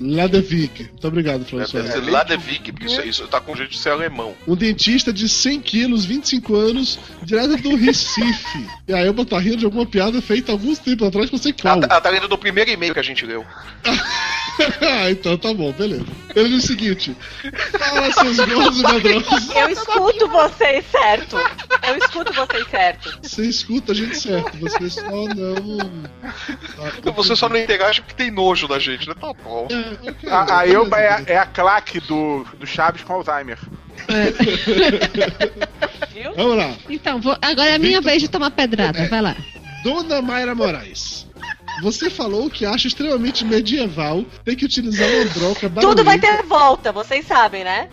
[0.00, 0.88] Ladwig.
[0.90, 1.82] Muito obrigado, professor.
[1.82, 4.34] de Vig, porque isso, isso tá com jeito de ser alemão.
[4.46, 8.66] Um dentista de 100 quilos, 25 anos, direto do Recife.
[8.86, 11.76] E aí eu tô rindo de alguma piada feita alguns tempos atrás, não sei qual.
[11.76, 13.44] Ela tá- lendo do primeiro e-mail que a gente leu.
[14.80, 16.06] ah, então tá bom, beleza.
[16.34, 17.16] Ele diz o seguinte:
[17.78, 19.50] Fala, seus gordos e medrosos.
[19.54, 21.36] Eu escuto vocês certo.
[21.86, 23.18] Eu escuto vocês certo.
[23.22, 25.78] Você escuta a gente certo, você só não.
[27.02, 29.14] Tá, Você só não interage porque tem nojo da gente, né?
[29.20, 29.68] Tá bom.
[29.70, 33.58] É, ok, A, a Elba é, é a claque do, do Chaves com Alzheimer.
[36.12, 36.34] Viu?
[36.34, 36.74] Vamos lá.
[36.88, 39.06] Então, vou- agora é a minha vez de tomar pedrada.
[39.08, 39.36] Vai lá.
[39.82, 41.26] Dona Mayra Moraes.
[41.82, 46.42] Você falou que acha extremamente medieval ter que utilizar uma broca Tudo vai barulhenta.
[46.42, 47.88] ter volta, vocês sabem, né?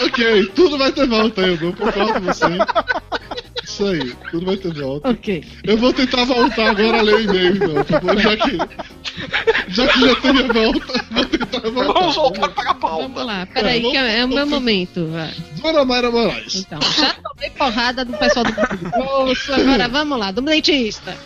[0.00, 2.44] Ok, ok, tudo vai ter volta, eu não concordo com você.
[3.72, 5.08] Isso aí, tudo vai ter volta.
[5.08, 5.42] Ok.
[5.64, 8.18] Eu vou tentar voltar agora a ler o e-mail, então, bom?
[8.18, 8.58] Já que,
[9.68, 11.92] já que já teve a volta, vou tentar voltar.
[11.94, 13.02] Vamos voltar para a pauta.
[13.02, 15.08] Vamos lá, peraí, que é, é o meu momento.
[15.10, 15.32] vai.
[15.62, 16.56] Dona Mayra Moraes.
[16.56, 21.16] Então, já tomei porrada do pessoal do grosso, agora vamos lá, do dentista.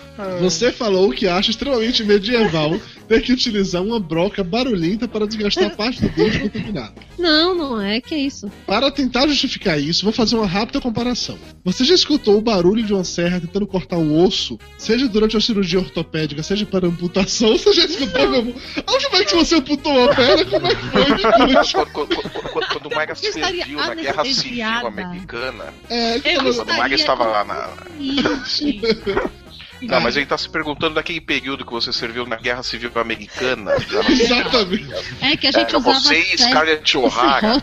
[0.40, 6.02] Você falou que acha extremamente medieval ter que utilizar uma broca barulhenta para desgastar parte
[6.02, 6.94] do dente contaminado.
[7.18, 8.50] Não, não é, que isso.
[8.66, 11.38] Para tentar justificar isso, vou fazer uma rápida comparação.
[11.64, 15.40] Você já escutou o barulho de uma serra tentando cortar um osso, seja durante uma
[15.40, 17.56] cirurgia ortopédica, seja para amputação?
[17.56, 18.54] Você já escutou meu?
[18.88, 20.44] Onde vai que você amputou a perna?
[20.44, 21.86] Como é que foi?
[21.92, 24.64] Quando, quando, quando, quando o estaria serviu na Guerra Civil.
[24.64, 27.70] Americana, É, quando o Maga estava lá na.
[29.82, 33.72] Não, mas ele tá se perguntando daquele período que você serviu na Guerra Civil Americana.
[34.08, 34.94] Exatamente.
[35.20, 37.62] É que a gente Era usava você e Scarlett O'Hara.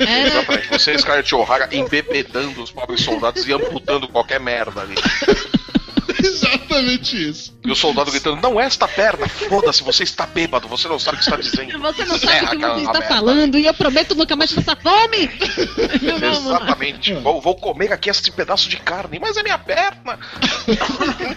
[0.00, 4.94] Era Exatamente, você e Scarlett O'Hara embebedando os pobres soldados e amputando qualquer merda ali.
[6.22, 7.56] Exatamente isso.
[7.64, 11.20] E o soldado gritando, não esta perna, foda-se, você está bêbado, você não sabe o
[11.20, 11.78] que está dizendo.
[11.88, 15.26] Você não sabe o que você está falando e eu prometo nunca mais passar fome.
[16.20, 16.38] Vamos.
[16.38, 20.18] Exatamente, vou, vou comer aqui este pedaço de carne, mas é minha perna.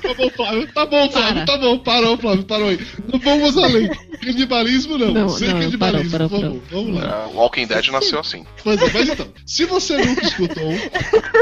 [0.02, 0.74] Tá bom, Flávio.
[0.74, 1.32] Tá bom, Flávio.
[1.32, 1.46] Para.
[1.46, 1.78] Tá bom.
[1.80, 2.44] Parou, Flávio.
[2.44, 2.88] Parou aí.
[3.12, 3.90] Não vamos além.
[4.24, 5.12] Canibalismo, não.
[5.12, 6.62] Não, Sem não, canibalismo, parou, parou, favor.
[6.70, 7.28] Vamos lá.
[7.28, 8.46] Uh, Walking Dead nasceu assim.
[8.64, 10.72] Pois é, mas então, se você nunca escutou,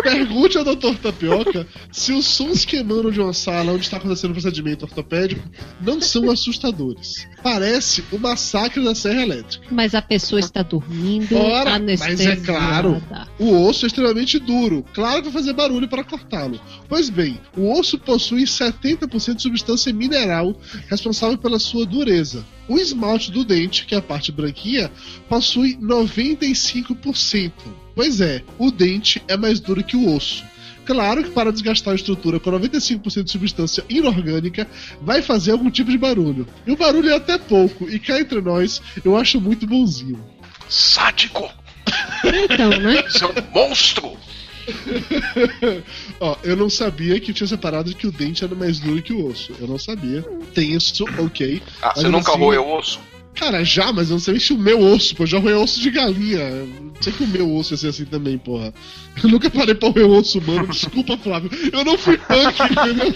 [0.03, 0.95] pergunte ao Dr.
[1.01, 5.41] Tapioca se os sons que emanam de uma sala onde está acontecendo um procedimento ortopédico
[5.81, 7.27] não são assustadores.
[7.41, 9.67] Parece o massacre da Serra Elétrica.
[9.71, 13.01] Mas a pessoa está dormindo, Ora, mas é claro.
[13.37, 16.59] O osso é extremamente duro, claro que vai fazer barulho para cortá-lo.
[16.87, 20.55] Pois bem, o osso possui 70% de substância mineral
[20.89, 22.45] responsável pela sua dureza.
[22.67, 24.91] O esmalte do dente, que é a parte branquinha,
[25.27, 27.51] possui 95%.
[27.95, 30.43] Pois é, o dente é mais duro que o osso.
[30.89, 34.67] Claro que para desgastar a estrutura com 95% de substância inorgânica
[34.99, 36.47] vai fazer algum tipo de barulho.
[36.65, 40.19] E o barulho é até pouco, e cá entre nós, eu acho muito bonzinho.
[40.67, 41.47] Sádico!
[42.25, 43.03] Então, né?
[43.03, 44.17] Você é um monstro!
[46.19, 49.27] Ó, eu não sabia que tinha separado que o dente era mais duro que o
[49.27, 49.53] osso.
[49.59, 50.23] Eu não sabia.
[50.55, 51.61] Tem isso, ok.
[51.83, 52.99] Ah, você nunca assim- roeu osso?
[53.39, 55.23] Cara, já, mas eu não sei nem se o meu osso, pô.
[55.23, 56.39] Eu já roei osso de galinha.
[56.39, 58.73] Eu Não sei que o meu osso ia ser assim também, porra.
[59.23, 60.67] Eu nunca parei pra roer osso humano.
[60.67, 61.49] Desculpa, Flávio.
[61.71, 63.15] Eu não fui punk, entendeu?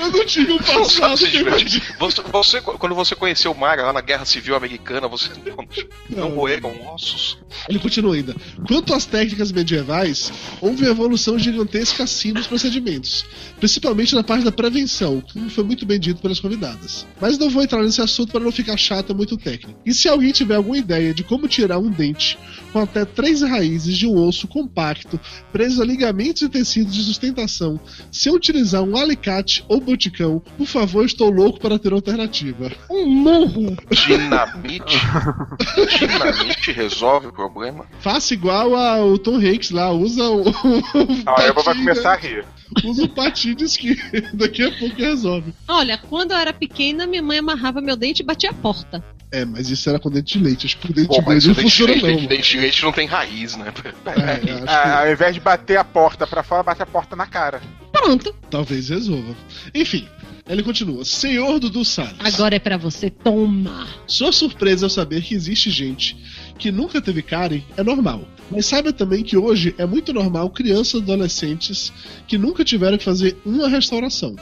[0.00, 1.82] Eu não tive um passado divertir.
[1.98, 5.56] Você, você- quando você conheceu o Maga lá na Guerra Civil Americana, você não,
[6.24, 6.36] não Não.
[6.36, 7.38] roeram ossos?
[7.68, 8.34] Ele continua ainda.
[8.66, 10.30] Quanto às técnicas medievais,
[10.60, 13.24] houve evolução gigantesca assim nos procedimentos,
[13.58, 17.06] principalmente na parte da prevenção, como foi muito bem dito pelas convidadas.
[17.20, 19.80] Mas não vou entrar nesse assunto para não ficar chato, é muito técnico.
[19.86, 22.38] E se alguém tiver alguma ideia de como tirar um dente
[22.72, 25.18] com até três raízes de um osso compacto
[25.52, 27.80] preso a ligamentos e tecidos de sustentação,
[28.10, 32.70] sem utilizar um alicate ou boticão, por favor, estou louco para ter alternativa.
[32.90, 33.76] Um murro.
[33.90, 34.98] Dinamite?
[35.98, 37.86] Dinamite resolve o problema?
[38.00, 40.48] Faça igual ao Tom Hanks lá, usa o.
[40.48, 40.52] o
[41.26, 42.44] A Elba vai começar a rir.
[42.84, 45.54] Usa o patinho de esquerda, daqui a pouco resolve.
[45.66, 49.02] Olha, quando eu era pequena, minha mãe amarrava meu dente e batia a porta.
[49.30, 50.66] É, mas isso era com dente de leite.
[50.66, 52.10] Acho que o dente Pô, grande o não dente de funciona, leite, não.
[52.16, 53.72] dente, dente de leite não tem raiz, né?
[54.06, 57.14] É, acho Ah, que ao invés de bater a porta pra fora, bate a porta
[57.14, 57.60] na cara.
[57.92, 58.34] Pronto.
[58.50, 59.34] talvez resolva.
[59.74, 60.08] Enfim,
[60.48, 61.04] ele continua.
[61.04, 62.14] Senhor Dudu Salles.
[62.20, 63.86] Agora é pra você tomar.
[64.06, 66.16] Sua surpresa ao saber que existe gente
[66.58, 68.24] que nunca teve cárie é normal.
[68.50, 71.92] Mas saiba também que hoje é muito normal crianças e adolescentes
[72.26, 74.34] que nunca tiveram que fazer uma restauração.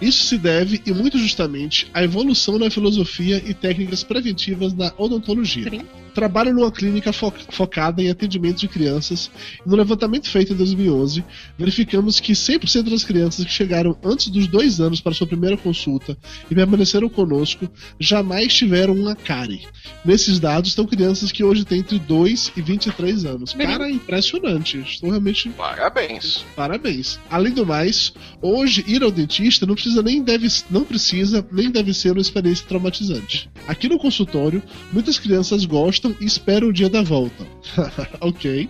[0.00, 5.70] Isso se deve, e muito justamente, à evolução na filosofia e técnicas preventivas da odontologia.
[6.14, 9.30] Trabalho numa clínica fo- focada em atendimento de crianças
[9.64, 11.24] e no levantamento feito em 2011,
[11.58, 16.16] verificamos que 100% das crianças que chegaram antes dos dois anos para sua primeira consulta
[16.50, 19.62] e permaneceram conosco jamais tiveram uma cárie.
[20.04, 23.52] Nesses dados estão crianças que hoje têm entre 2 e 23 anos.
[23.52, 24.78] Cara, impressionante.
[24.78, 26.44] Estou realmente Parabéns.
[26.56, 27.18] Parabéns.
[27.30, 31.92] Além do mais, hoje ir ao dentista não precisa nem deve não precisa nem deve
[31.92, 33.50] ser uma experiência traumatizante.
[33.66, 34.62] Aqui no consultório,
[34.92, 37.46] muitas crianças gostam e esperam o dia da volta.
[38.20, 38.68] ok.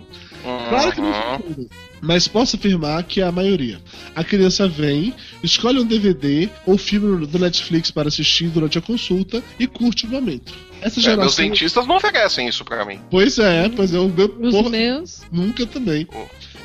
[0.68, 1.14] Claro que não Uhum.
[1.14, 1.66] são todas,
[2.03, 3.80] mas posso afirmar que é a maioria.
[4.14, 9.43] A criança vem, escolhe um DVD ou filme do Netflix para assistir durante a consulta
[9.59, 10.53] e curte o momento.
[10.82, 11.05] Essa É, meus
[11.35, 11.45] geração.
[11.47, 13.01] dentistas não oferecem isso pra mim.
[13.11, 15.22] Pois é, pois é, o meu Os porra, meus.
[15.32, 16.07] nunca também.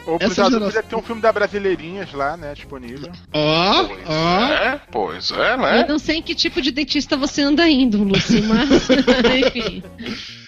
[0.05, 3.09] Ou Essa precisava geração- podia ter um filme da Brasileirinhas lá, né, disponível.
[3.32, 4.45] Ó, Pois ó.
[4.45, 5.86] é, pois é, Eu né?
[5.88, 8.70] não sei em que tipo de dentista você anda indo, Lúcio, mas
[9.47, 9.84] enfim.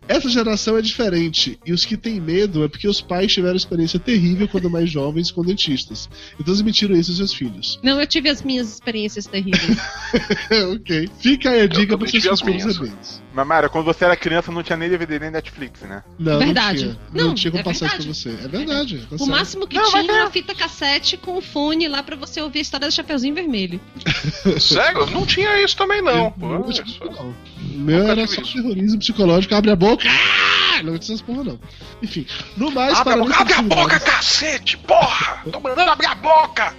[0.08, 1.60] Essa geração é diferente.
[1.66, 5.32] E os que têm medo é porque os pais tiveram experiência terrível quando mais jovens
[5.32, 6.10] com dentistas.
[6.40, 7.80] E transmitiram isso aos seus filhos.
[7.84, 9.78] Não, eu tive as minhas experiências terríveis.
[10.76, 11.10] ok.
[11.20, 12.78] Fica aí a dica para seus tive as futuros minhas.
[12.78, 13.22] rebeldes.
[13.34, 16.04] Mamara, quando você era criança não tinha nem DVD nem Netflix, né?
[16.20, 16.86] Não, Verdade.
[16.86, 17.00] não tinha.
[17.14, 18.14] Não, Não, tinha como é passar isso pra verdade.
[18.14, 18.30] você.
[18.30, 18.98] É verdade.
[19.10, 19.30] tá O certo.
[19.32, 20.06] máximo que Não, tinha é.
[20.16, 23.34] era a fita cassete com o fone lá pra você ouvir a história do Chapeuzinho
[23.34, 23.80] Vermelho.
[24.60, 25.06] Sério?
[25.12, 26.32] Não tinha isso também, não.
[26.32, 26.84] Tive só.
[26.84, 27.34] isso, não.
[27.74, 30.08] O meu era só terrorismo psicológico, abre a boca.
[30.08, 30.84] Ah!
[30.84, 31.60] Não tinha essas porra, não.
[32.02, 32.26] Enfim,
[32.58, 35.44] no mais, Abre a boca, abre a boca, cacete, porra!
[35.52, 36.76] Tô mandando abrir a boca!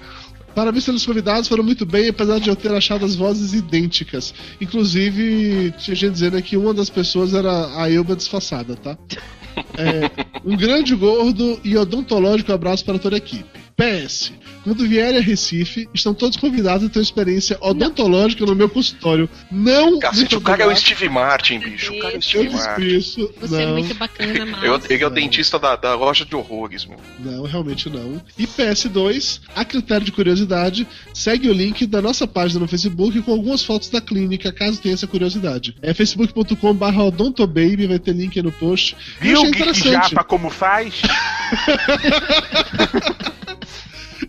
[0.55, 4.35] Parabéns pelos convidados, foram muito bem, apesar de eu ter achado as vozes idênticas.
[4.61, 8.99] Inclusive, tinha gente dizendo que uma das pessoas era a Elba disfarçada, tá?
[9.79, 10.11] É,
[10.45, 13.45] um grande gordo e odontológico abraço para toda a equipe.
[13.77, 18.69] PS, quando vierem a Recife, estão todos convidados a ter uma experiência odontológica no meu
[18.69, 19.29] consultório.
[19.51, 20.77] Não Cacete, o cara é o.
[20.77, 21.93] Steve Martin, bicho.
[21.93, 22.83] O cara é o Eu Steve Martin.
[22.83, 23.35] dispenso.
[23.41, 23.73] Você é não.
[23.73, 24.59] muito bacana.
[24.63, 26.99] Eu, ele é o dentista da, da loja de horrores, meu.
[27.19, 28.21] Não, realmente não.
[28.39, 33.33] E PS2, a critério de curiosidade, segue o link da nossa página no Facebook com
[33.33, 35.77] algumas fotos da clínica, caso tenha essa curiosidade.
[35.83, 38.97] É facebook.com.br odontobaby, vai ter link aí no post.
[39.21, 39.91] Eu Viu, Geek.
[39.91, 41.03] Japa, como faz?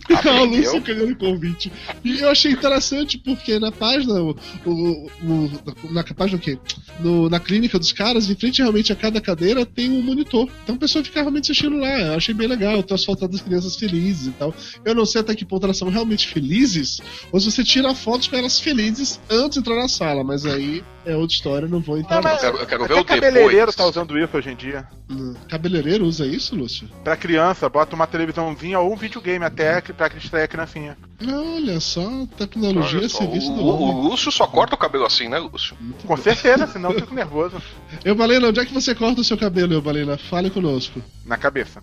[0.10, 0.46] o Aprendeu?
[0.74, 1.72] Lúcio ganhando o convite.
[2.04, 4.36] E eu achei interessante porque na página, o,
[4.66, 6.58] o- o- na página o quê?
[7.00, 10.48] No- na clínica dos caras, em frente realmente a cada cadeira tem um monitor.
[10.62, 12.00] Então a pessoa fica realmente assistindo lá.
[12.00, 14.54] Eu achei bem legal, tem as fotos das crianças felizes e tal.
[14.84, 17.00] Eu não sei até que ponto elas são realmente felizes,
[17.32, 20.82] ou se você tira fotos com elas felizes antes de entrar na sala, mas aí
[21.06, 22.16] é outra história, não vou entrar.
[22.16, 22.30] Não, não.
[22.32, 23.76] mas- Eu quero, eu quero ver o cabeleireiro depois.
[23.76, 24.86] tá usando isso hoje em dia.
[25.10, 26.88] Hum, Cabeleireiro usa isso, Lúcio?
[27.02, 30.96] Pra criança, bota uma televisãozinha ou um videogame até pra que distrair a criancinha.
[31.22, 32.02] Olha só,
[32.36, 34.08] tecnologia Olha a só, serviço o, do o homem.
[34.10, 35.76] Lúcio só corta o cabelo assim, né, Lúcio?
[36.06, 37.60] Com certeza, senão eu fico nervoso.
[38.04, 40.16] Eu, Balena, onde é que você corta o seu cabelo, eu, Balena?
[40.16, 41.02] Fale conosco.
[41.24, 41.82] Na cabeça.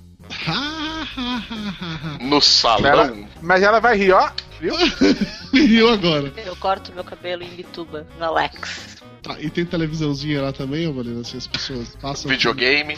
[2.22, 2.86] No salão.
[2.90, 4.30] Ela- mas ela vai rir, ó.
[4.60, 4.76] Viu?
[5.54, 6.32] eu agora.
[6.46, 9.01] Eu corto meu cabelo em Bituba, na Lex.
[9.22, 12.30] Tá, e tem televisãozinha lá também, ô Valena, assim, as pessoas passam.
[12.30, 12.98] Videogame.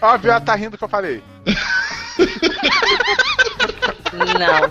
[0.00, 1.22] Óbvio, ela tá rindo que eu falei.
[4.12, 4.70] Não.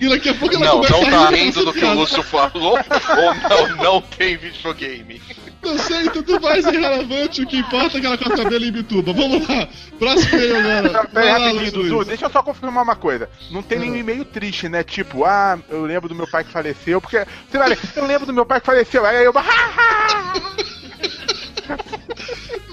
[0.00, 2.76] E daqui a pouco ela Não, não a tá rindo do que o Lúcio falou,
[2.76, 5.22] ou não, não tem videogame.
[5.62, 8.72] Não sei, tudo mais irrelevante, o que importa é que ela corta o cabelo em
[8.72, 9.12] Bituba.
[9.12, 11.04] Vamos lá, próximo e-mail agora.
[11.06, 11.82] Pera lá, rapidinho.
[11.84, 13.30] Dudu, deixa eu só confirmar uma coisa.
[13.50, 14.82] Não tem nenhum e-mail triste, né?
[14.82, 17.24] Tipo, ah, eu lembro do meu pai que faleceu, porque.
[17.48, 19.06] Você vai ler, eu lembro do meu pai que faleceu.
[19.06, 19.32] Aí eu.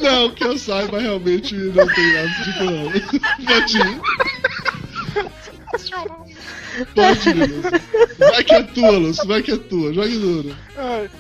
[0.02, 2.90] Não, que eu saiba, realmente não tem nada de não.
[3.46, 4.02] Pode ir.
[6.96, 7.34] Pode.
[8.18, 10.56] Vai que é tua, Lúcio, vai que é tua, jogue duro.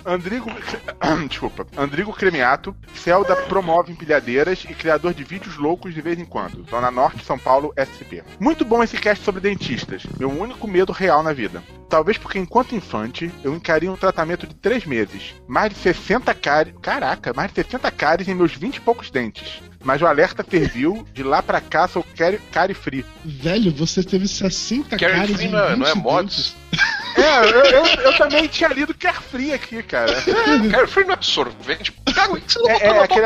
[0.06, 0.50] Andrigo.
[1.28, 1.68] Desculpa.
[1.78, 6.66] Andrigo Cremiato, Celda promove empilhadeiras e criador de vídeos loucos de vez em quando.
[6.70, 8.24] Zona Norte, São Paulo, SP.
[8.40, 10.04] Muito bom esse cast sobre dentistas.
[10.18, 11.64] Meu único medo real na vida.
[11.90, 15.36] Talvez porque enquanto infante, eu encaria um tratamento de 3 meses.
[15.48, 16.76] Mais de 60 cáries.
[16.82, 19.62] Caraca, mais de 60 cáries em meus 20 e poucos dentes.
[19.84, 23.06] Mas o alerta serviu, de lá pra cá sou cárie cárie free.
[23.24, 26.56] Velho, você teve 60 Carrie caras Free não é- não é 20 mods?
[27.16, 30.14] É, eu, eu, eu também tinha lido Carefree aqui, cara.
[30.72, 31.94] Carefree não é sorvente?
[32.14, 33.26] Cara, o que você não É, é na aquele,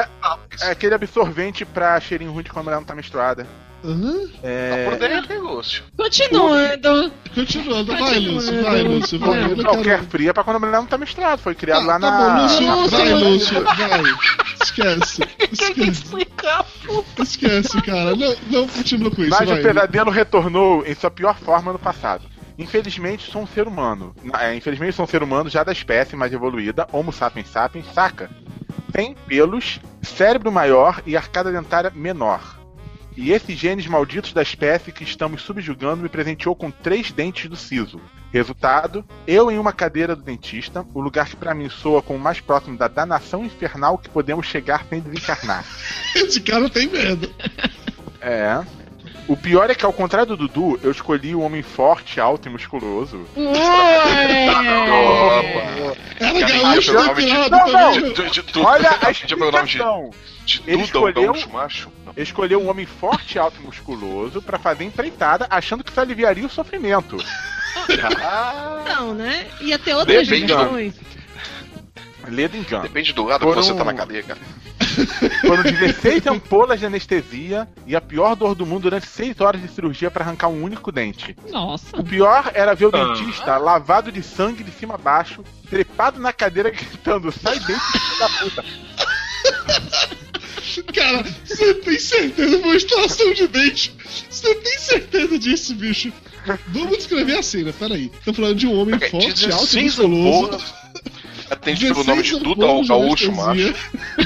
[0.62, 3.47] é aquele absorvente pra cheirinho ruim de quando a mulher não tá menstruada.
[3.84, 4.29] Aham.
[4.41, 4.86] É...
[4.86, 5.84] Tá por dentro, Lúcio?
[5.97, 7.11] Continuando.
[7.36, 8.19] Continuando, vai.
[8.19, 9.41] Lúcio, vai, Lúcio, vai.
[9.41, 9.84] Não Não, quero...
[9.84, 11.38] Carefree é pra quando a mulher não tá menstruada.
[11.38, 12.17] Foi criado Tá, lá tá na.
[12.38, 13.59] bom, Lúcio, na- vai, Lúcio.
[13.59, 14.03] Lúcio, vai.
[14.63, 15.21] Esquece,
[15.51, 16.65] esquece, Explicar.
[17.19, 18.15] esquece, cara.
[18.15, 19.59] Não, não continua com isso, Mas vai.
[19.59, 22.23] o pesadelo retornou em sua pior forma no passado.
[22.57, 24.15] Infelizmente sou um ser humano.
[24.39, 28.29] É, infelizmente sou um ser humano já da espécie mais evoluída, Homo sapiens sapiens, saca?
[28.91, 32.59] Tem pelos, cérebro maior e arcada dentária menor.
[33.16, 37.55] E esses genes malditos da espécie que estamos subjugando me presenteou com três dentes do
[37.55, 38.01] siso.
[38.32, 42.22] Resultado, eu em uma cadeira do dentista, o lugar que pra mim soa como o
[42.22, 45.64] mais próximo da danação infernal que podemos chegar sem desencarnar.
[46.16, 47.30] Esse cara tem medo.
[48.20, 48.82] É.
[49.28, 52.51] O pior é que, ao contrário do Dudu, eu escolhi o homem forte, alto e
[52.51, 53.26] musculoso.
[53.36, 53.47] Opa!
[56.19, 60.11] Era Cara, gaúcho Olha a explicação.
[60.45, 61.34] de Ele escolheu-
[62.17, 66.49] escolheu um homem forte, alto e musculoso pra fazer empreitada, achando que isso aliviaria o
[66.49, 67.17] sofrimento.
[68.86, 69.47] Não, né?
[69.61, 70.93] Ia ter outras Depende do- versões.
[72.28, 72.84] Ledo engano.
[72.84, 74.39] depende do lado Por que você um- tá na cadeia, cara.
[75.41, 79.67] Foram 16 ampolas de anestesia e a pior dor do mundo durante 6 horas de
[79.67, 81.35] cirurgia pra arrancar um único dente.
[81.49, 81.85] Nossa.
[81.97, 83.13] O pior era ver o Ah.
[83.13, 88.19] dentista lavado de sangue de cima a baixo, trepado na cadeira gritando: sai dente, filho
[88.19, 88.65] da puta.
[90.93, 92.59] Cara, você tem certeza?
[92.59, 93.95] Foi uma extração de dente.
[94.29, 96.11] Você tem certeza disso, bicho?
[96.67, 98.11] Vamos descrever a cena, peraí.
[98.25, 100.73] Tô falando de um homem Ok, forte, alto e 16 musculoso.
[101.49, 103.31] Atende pelo nome de 16 Duda ao Gaúcho.
[103.31, 103.73] Macho.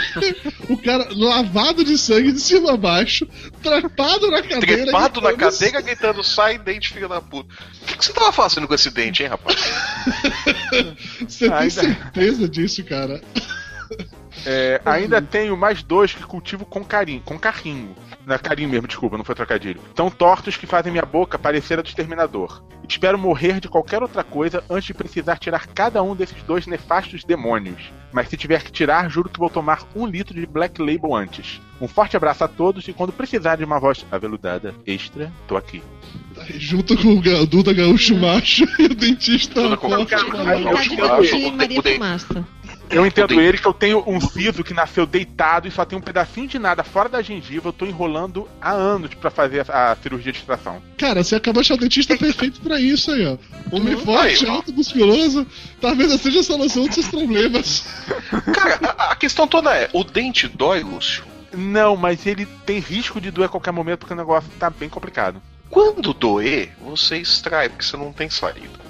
[0.70, 3.28] o cara lavado de sangue de cima a baixo,
[3.61, 4.84] trepado na cadeira.
[4.84, 7.53] Trepado na cadeira gritando, sai dente, filho da puta.
[7.82, 9.55] O que, que você tava fazendo com esse dente, hein, rapaz?
[11.28, 13.22] Você tem Ainda- certeza disso, cara?
[14.50, 17.93] É, ainda tenho mais dois que cultivo com carinho, com carrinho.
[18.26, 19.80] Não é carinho mesmo, desculpa, não foi trocadilho.
[19.93, 22.64] Tão tortos que fazem minha boca parecer a do exterminador.
[22.88, 27.26] Espero morrer de qualquer outra coisa antes de precisar tirar cada um desses dois nefastos
[27.26, 27.91] demônios.
[28.14, 31.60] Mas se tiver que tirar, juro que vou tomar um litro de Black Label antes.
[31.82, 35.84] Um forte abraço a todos e quando precisar de uma voz aveludada extra, tô aqui.
[36.38, 40.10] Aí, junto com o o Duda Gaúcho Macho e o dentista Duda com- forte.
[40.10, 40.64] Cara, Com Aí
[42.90, 43.04] eu eu- eu- eu-.
[43.04, 43.48] Eu entendo Entendi.
[43.48, 46.58] ele que eu tenho um siso que nasceu deitado e só tem um pedacinho de
[46.60, 47.70] nada fora da gengiva.
[47.70, 50.82] Eu tô enrolando há anos pra fazer a, a cirurgia de extração.
[50.98, 53.38] Cara, você acabou de achar o dentista perfeito pra isso aí, ó.
[53.76, 54.02] Homem Uhum.
[54.06, 55.46] forte, Aí, alto, musculoso.
[55.82, 57.86] Talvez essa seja a solução dos seus problemas.
[58.54, 61.24] Cara, a, a questão toda é: o dente dói, Lúcio?
[61.54, 64.90] Não, mas ele tem risco de doer a qualquer momento porque o negócio tá bem
[64.90, 65.42] complicado.
[65.70, 68.87] Quando doer, você extrai, porque você não tem saída.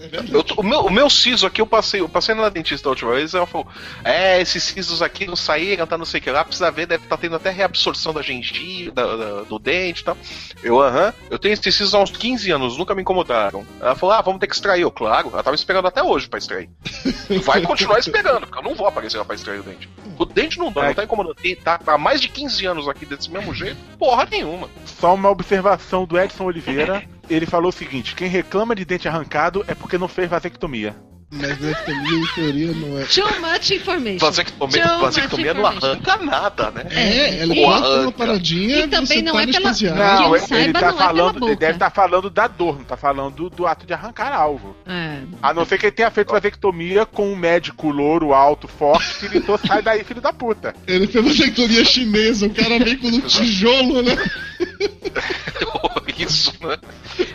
[0.00, 0.34] É.
[0.34, 3.12] Eu o, meu, o meu siso aqui, eu passei, eu passei na dentista da última
[3.14, 3.66] vez e ela falou:
[4.04, 7.04] É, esses sisos aqui não saíram, tá não sei o que lá, precisa ver, deve
[7.04, 10.16] estar tendo até reabsorção da gengiva, da- da- do dente e tal.
[10.62, 13.66] Eu, aham, eu tenho esses sisos há uns 15 anos, nunca me incomodaram.
[13.80, 14.82] Ela falou: Ah, vamos ter que extrair.
[14.82, 16.68] Eu, claro, ela tava esperando até hoje pra extrair.
[17.44, 19.88] Vai continuar esperando, porque eu não vou aparecer lá pra extrair o dente.
[20.18, 21.34] O dente não dói, não tá incomodando.
[21.34, 24.68] Tem- Tá há mais de 15 anos aqui desse mesmo jeito, porra nenhuma.
[25.00, 27.02] Só uma observação do Edson Oliveira.
[27.28, 30.96] Ele falou o seguinte: quem reclama de dente arrancado é porque não fez vasectomia.
[31.30, 33.04] Mas vasectomia, em teoria, não é.
[33.04, 34.18] Too much information.
[34.18, 36.86] Vasectomia, Too vasectomia much não arranca nada, né?
[36.90, 39.72] É, ela e- corta uma paradinha E também você não tá é pela-.
[39.72, 42.84] Não, Não, ele, tá não é pela falando, ele deve estar falando da dor, não
[42.84, 44.74] tá falando do, do ato de arrancar algo.
[44.86, 45.18] É.
[45.42, 49.28] A não ser que ele tenha feito vasectomia com um médico louro, alto, forte, que
[49.28, 50.74] gritou: sai daí, filho da puta.
[50.86, 54.16] Ele fez vasectomia chinesa, o cara vem com um tijolo, né?
[56.18, 56.76] Isso, né?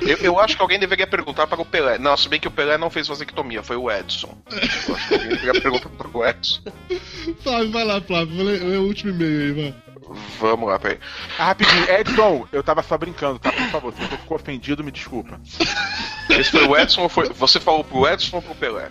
[0.02, 1.98] Eu, eu acho que alguém deveria perguntar para o Pelé.
[1.98, 4.38] Não, se bem que o Pelé não fez vasectomia, foi o Edson.
[4.52, 6.62] Eu acho que alguém deveria perguntar para o Edson.
[7.42, 8.44] Flávio, vai lá, Flávio.
[8.44, 9.84] Ler o último e-mail aí, vai.
[10.40, 11.00] Vamos lá, peraí.
[11.40, 13.52] Ah, rapidinho, Edson, eu tava só brincando, tá?
[13.52, 15.40] Por favor, se você ficou ofendido, me desculpa.
[16.30, 17.30] Esse foi o Edson ou foi.
[17.30, 18.90] Você falou pro Edson ou pro Pelé?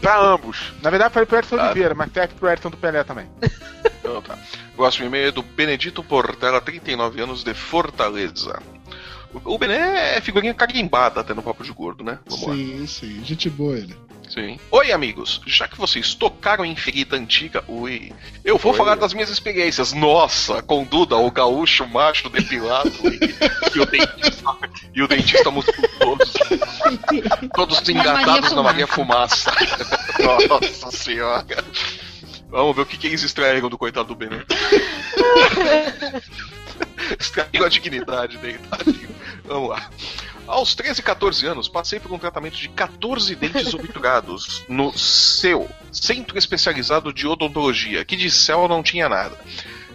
[0.00, 0.72] Pra ambos.
[0.82, 1.66] Na verdade, falei pro Edson Ah.
[1.66, 3.26] Oliveira, mas serve pro Edson do Pelé também.
[4.00, 4.36] Então tá.
[4.76, 8.60] Próximo e-mail é do Benedito Portela, 39 anos, de Fortaleza.
[9.44, 12.18] O Bené é figurinha carimbada até no Papo de Gordo, né?
[12.26, 12.54] Vamos lá.
[12.54, 13.24] Sim, sim.
[13.24, 13.96] Gente boa ele.
[14.28, 14.58] Sim.
[14.70, 15.40] Oi, amigos.
[15.44, 18.12] Já que vocês tocaram em ferida antiga, ui,
[18.44, 18.78] eu vou Oi.
[18.78, 19.92] falar das minhas experiências.
[19.92, 24.56] Nossa, com Duda, o gaúcho macho depilado e, e o dentista,
[24.94, 26.32] e o dentista musculoso.
[27.54, 29.52] Todos engatados na Maria Fumaça.
[30.48, 31.64] Nossa senhora.
[32.48, 34.44] Vamos ver o que, que eles extraíram do coitado do Benê.
[37.18, 39.08] Extraíram a dignidade dele, tadinho.
[39.44, 39.90] Vamos lá.
[40.46, 45.68] Aos 13 e 14 anos, passei por um tratamento de 14 dentes obturados no CEU,
[45.92, 49.38] Centro Especializado de Odontologia, que de céu não tinha nada.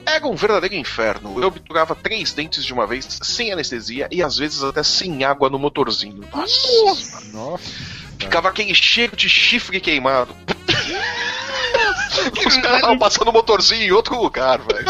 [0.05, 1.41] Era um verdadeiro inferno.
[1.41, 5.49] Eu obturava três dentes de uma vez, sem anestesia e às vezes até sem água
[5.49, 6.21] no motorzinho.
[6.31, 7.25] Nossa!
[7.33, 7.63] Nossa.
[8.17, 10.33] Ficava aquele cheiro de chifre queimado.
[12.47, 14.85] Os caras estavam passando o motorzinho em outro lugar, velho.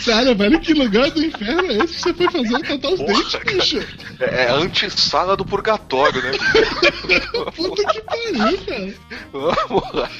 [0.00, 3.32] Sério, velho, que lugar do inferno é esse que você foi fazer tratar os dentes,
[3.32, 3.44] cara.
[3.44, 3.78] bicho?
[4.20, 6.32] É, é a antessala do purgatório, né?
[7.56, 8.94] Puta que pariu, cara.
[9.32, 10.10] Vamos lá.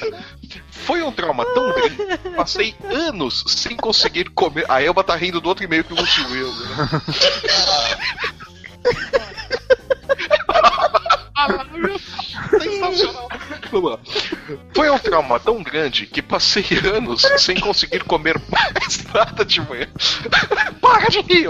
[0.69, 1.97] Foi um trauma tão grande.
[2.35, 4.65] Passei anos sem conseguir comer.
[4.69, 7.01] A Elba tá rindo do outro e-mail que o Lúcio Will, né?
[12.59, 13.29] Sensacional.
[14.73, 19.87] Foi um trauma tão grande que passei anos sem conseguir comer mais nada de manhã.
[20.81, 21.49] Para de rir.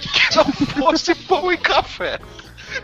[0.00, 2.18] Que não fosse pão e café.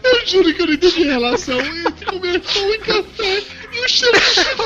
[0.03, 4.21] Eu juro que eu não entendi relação entre comer pão e café e o chifre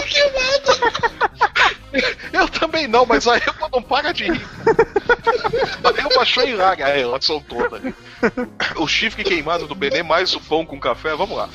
[0.08, 1.28] queimado.
[2.32, 4.46] Eu também não, mas a Elba não para de rir.
[5.82, 7.80] A Elba achou hilária a relação toda.
[8.76, 11.48] O chifre queimado do Benê mais o pão com café, vamos lá.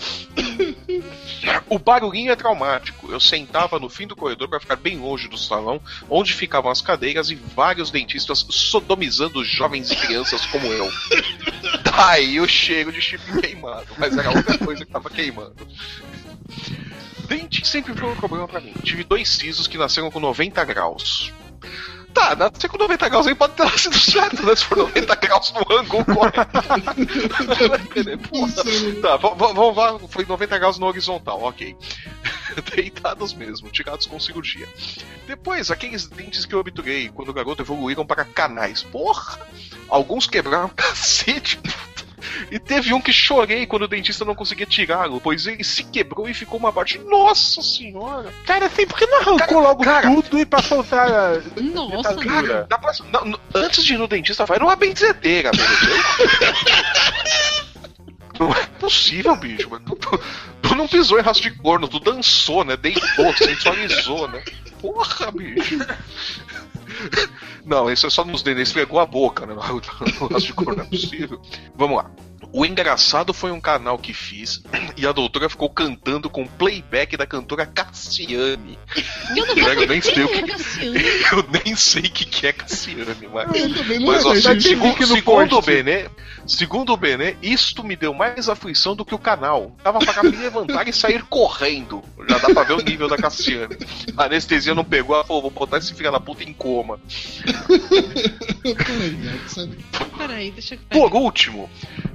[1.70, 3.12] O barulhinho é traumático.
[3.12, 5.80] Eu sentava no fim do corredor para ficar bem longe do salão,
[6.10, 10.90] onde ficavam as cadeiras e vários dentistas sodomizando jovens e crianças como eu.
[11.84, 15.68] Daí o cheiro de chifre queimado, mas era a única coisa que tava queimando.
[17.34, 18.74] Dente sempre foi um problema pra mim.
[18.84, 21.34] Tive dois sisos que nasceram com 90 graus.
[22.14, 24.56] Tá, nascer com 90 graus aí pode ter nascido certo, né?
[24.56, 26.52] Se for 90 graus no ângulo correto.
[29.02, 31.76] Tá, vamos lá, foi 90 graus no horizontal, ok.
[32.76, 34.68] Deitados mesmo, tirados com cirurgia.
[35.26, 38.84] Depois, aqueles dentes que eu obturei quando o garoto evoluíram para canais.
[38.84, 39.40] Porra!
[39.90, 41.60] Alguns quebraram cacete.
[42.52, 46.28] E teve um que chorei quando o dentista não conseguia tirá-lo, pois ele se quebrou
[46.30, 46.98] e ficou uma parte.
[47.00, 48.34] Nossa senhora!
[48.46, 50.10] Cara, assim, por que não arrancou Cara, logo cara.
[50.22, 51.42] tudo e passou a usar.
[51.62, 56.64] Nossa, Cara, próxima- não, antes de ir no dentista, vai numa benzedeira, meu Deus.
[58.40, 59.68] Não é possível, bicho.
[59.70, 60.20] Mas tu, tu-
[60.64, 62.76] tu não pisou em rastro de corno, tu dançou, né?
[62.76, 64.44] Deitou, sensualizou, né?
[64.82, 65.78] Porra, bicho.
[67.66, 69.54] Não, isso é só nos dentes, esfregou a boca, né?
[69.54, 71.42] No rastro de corno, é possível.
[71.76, 72.12] Vamos lá.
[72.52, 74.62] O engraçado foi um canal que fiz
[74.98, 78.78] e a doutora ficou cantando com playback da cantora Cassiane.
[79.36, 81.34] eu não Eu nem sei o que é.
[81.34, 83.56] Eu nem sei o que que é Cassiane, mas.
[83.56, 85.62] Eu também não Mas ó, gente, segundo, segundo o.
[85.62, 86.10] Benê,
[86.46, 89.76] segundo o Benê, isto me deu mais aflição do que o canal.
[89.84, 92.04] Tava pra me levantar e sair correndo.
[92.30, 93.78] Já dá pra ver o nível da Cassiane.
[94.16, 97.00] A anestesia não pegou, ela falou, vou botar esse filho da puta em coma.
[99.48, 99.78] Sabe?
[100.18, 101.70] Peraí, deixa eu Por último,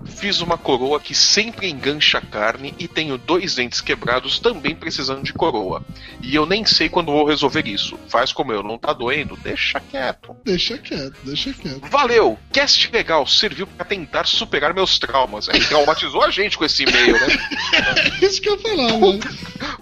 [0.08, 5.22] fiz uma coroa que sempre engancha a carne e tenho dois dentes quebrados também precisando
[5.22, 5.84] de coroa.
[6.22, 7.98] E eu nem sei quando vou resolver isso.
[8.08, 9.36] Faz como eu, não tá doendo?
[9.36, 10.36] Deixa quieto.
[10.44, 11.80] Deixa quieto, deixa quieto.
[11.88, 12.38] Valeu!
[12.52, 15.48] Cast legal, serviu pra tentar superar meus traumas.
[15.48, 17.26] Ele traumatizou a gente com esse e-mail, né?
[18.20, 19.18] É isso que eu falava.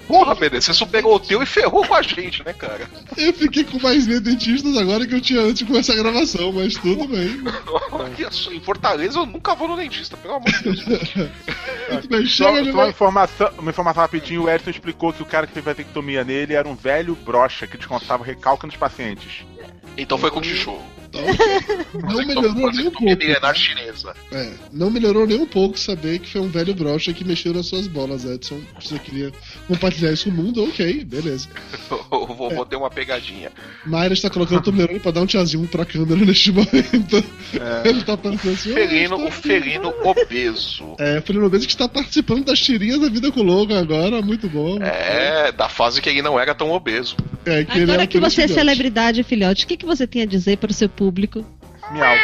[0.07, 2.89] Porra, Pedro, você superou o teu e ferrou com a gente, né, cara?
[3.17, 5.97] Eu fiquei com mais medo de dentistas agora que eu tinha antes de começar a
[5.97, 7.43] gravação, mas tudo bem.
[7.91, 10.85] Olha só, em Fortaleza eu nunca vou no dentista, pelo amor de Deus.
[12.29, 15.65] Só, só uma, informação, uma informação rapidinho, o Edson explicou que o cara que fez
[15.65, 19.47] vasectomia nele era um velho brocha que descontava recalque nos pacientes.
[19.97, 20.43] Então foi com o
[21.17, 21.87] tijolo.
[22.03, 23.55] Não melhorou nem um pouco.
[23.55, 24.15] chinesa.
[24.33, 27.67] É, não melhorou nem um pouco saber que foi um velho brocha que mexeu nas
[27.67, 28.61] suas bolas, Edson.
[28.81, 29.33] Você queria
[29.67, 31.49] compartilhar isso com o mundo, ok, beleza.
[32.13, 33.51] Eu vou, ter uma pegadinha.
[33.85, 37.25] Mayra está colocando o Toblerone pra dar um tchazinho pra câmera neste momento.
[37.85, 40.95] Ele tá pensando assim, O "Ah, felino, estou o felino obeso.
[40.99, 44.21] É, o Felino Obeso que está participando das tirinhas da vida com o Logan agora,
[44.23, 44.83] muito bom.
[44.83, 47.17] É, da fase que ele não era tão obeso.
[47.45, 50.07] É, que ele é Agora um que você é celebridade, filhote, o que, que você
[50.07, 51.06] tem a dizer para o seu público?
[51.93, 52.17] Miau.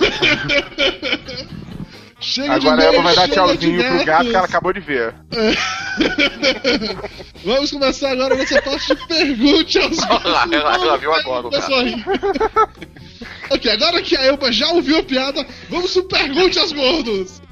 [2.18, 5.14] Chega Agora de ela vai dar tchauzinho pro gato que ela acabou de ver.
[7.44, 11.50] Vamos começar agora a nossa parte de pergunte aos Ela- ela viu agora o
[13.50, 17.42] ok, agora que a Elba já ouviu a piada, vamos pro pergunte aos gordos.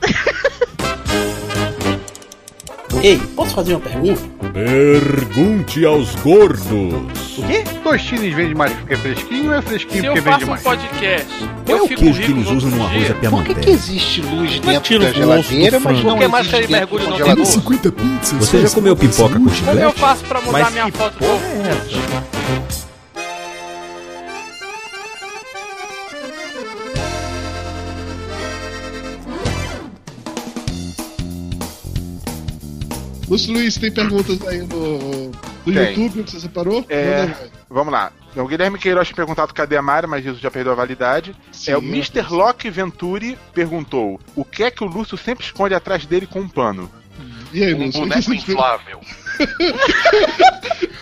[3.03, 4.23] Ei, posso fazer uma pergunta?
[4.53, 7.39] Pergunte aos gordos.
[7.39, 7.65] O quê?
[7.85, 10.51] Tostines vende mais porque é fresquinho ou é fresquinho Se eu porque faço vende um
[10.55, 10.63] mais?
[10.63, 11.27] podcast,
[11.67, 13.21] Qual é eu o fico queijo que eles usam no arroz à Por que, que
[13.21, 13.71] piamanteca?
[13.71, 17.05] existe luz Mas dentro da o geladeira, mas não Por que mais existe dentro mergulho
[17.05, 17.35] no congelador?
[17.45, 17.49] arroz?
[17.49, 18.33] 50 pizzas.
[18.49, 19.99] Você já comeu pipoca com Como eu chiclete?
[20.01, 22.85] faço pra mudar Mas minha foto do porra é?
[33.29, 35.31] Lúcio Luiz, tem perguntas aí no,
[35.73, 35.91] no Tem.
[35.91, 36.85] YouTube que você separou?
[36.89, 37.49] É.
[37.71, 38.13] Vamos lá.
[38.37, 41.35] O Guilherme Queiroz tinha perguntado cadê a Mara, mas isso já perdeu a validade.
[41.53, 42.23] Sim, é o Mr.
[42.23, 42.29] fiz.
[42.31, 46.49] Locke Venturi perguntou: o que é que o Lúcio sempre esconde atrás dele com um
[46.49, 46.91] pano?
[47.53, 48.01] E aí, Um Lúcio?
[48.01, 49.01] boneco inflável.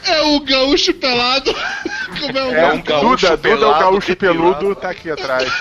[0.04, 1.54] É o gaúcho pelado.
[2.20, 4.54] Como é o É, um o gaúcho Duda, Duda, o pelado, gaúcho depilado.
[4.58, 5.52] peludo, tá aqui atrás.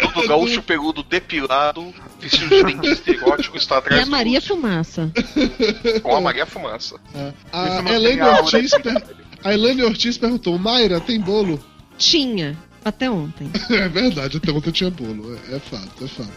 [0.00, 5.12] Todo gaúcho peludo depilado, vestido de dentista erótico, está E atrás a do Maria Fumaça.
[6.02, 6.96] com a Maria Fumaça.
[7.14, 7.32] É.
[7.52, 9.02] A não Elaine tem aula Ortiz, per...
[9.44, 11.62] a Elaine Ortiz perguntou: Mayra, tem bolo?
[11.96, 12.56] Tinha.
[12.84, 13.50] Até ontem.
[13.70, 15.38] É verdade, até ontem tinha bolo.
[15.50, 16.30] É, é fato, é fato.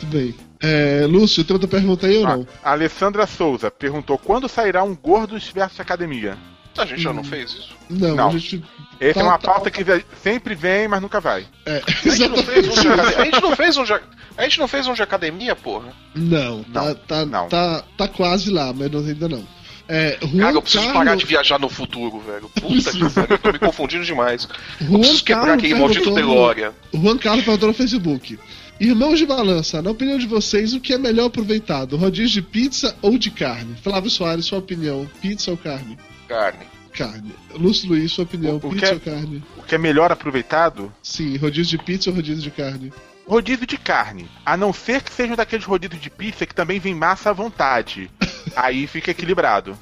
[0.00, 0.34] Tudo bem.
[0.64, 2.46] É, Lúcio, tem outra pergunta aí ou não?
[2.62, 6.36] A Alessandra Souza perguntou: quando sairá um Gordos versus Academia?
[6.76, 7.76] A gente já não fez isso?
[7.88, 8.28] Não, Não.
[8.28, 8.64] a gente.
[8.98, 9.52] Essa Tá, é uma tá.
[9.52, 9.84] pauta que
[10.22, 11.46] sempre vem, mas nunca vai.
[11.66, 13.18] É, A gente não fez um de academia?
[13.18, 15.88] A gente não fez um de, a gente não fez um de academia, porra?
[16.14, 17.48] Não, tá, Não, tá, não.
[17.48, 19.46] Tá, tá quase lá, mas não- ainda não.
[19.86, 22.48] É, Juan Cara, eu preciso Carlos, parar de viajar no futuro, velho.
[22.48, 24.48] Puta que pariu, eu tô me confundindo demais.
[24.80, 26.72] Eu Juan preciso quebrar Carlos aquele maldito DeLorean.
[26.94, 28.38] Juan Carlos perguntou no Facebook.
[28.80, 31.96] Irmãos de balança, na opinião de vocês, o que é melhor aproveitado?
[31.96, 33.76] Rodízio de pizza ou de carne?
[33.82, 35.96] Flávio Soares, sua opinião, pizza ou carne?
[36.28, 36.66] Carne.
[36.92, 37.32] Carne.
[37.54, 39.42] Lúcio Luiz, sua opinião, O- o pizza é- ou carne?
[39.56, 40.92] O que é melhor aproveitado?
[41.02, 42.92] Sim, rodízio de pizza ou rodízio de carne?
[43.26, 44.28] Rodízio de carne.
[44.44, 48.10] A não ser que sejam daqueles rodízios de pizza que também vem massa à vontade.
[48.56, 49.78] Aí fica equilibrado.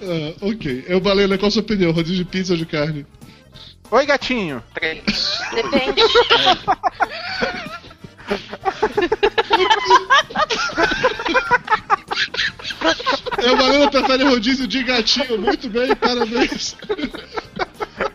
[0.00, 0.84] Ah, ok.
[0.86, 1.92] Eu, Balena, qual a sua opinião?
[1.92, 3.04] Rodízio de pizza ou de carne?
[3.90, 4.62] Oi, gatinho.
[4.74, 5.02] Três.
[5.54, 6.02] Depende.
[13.38, 15.38] É o Balena prefere rodízio de gatinho.
[15.38, 16.76] Muito bem, parabéns.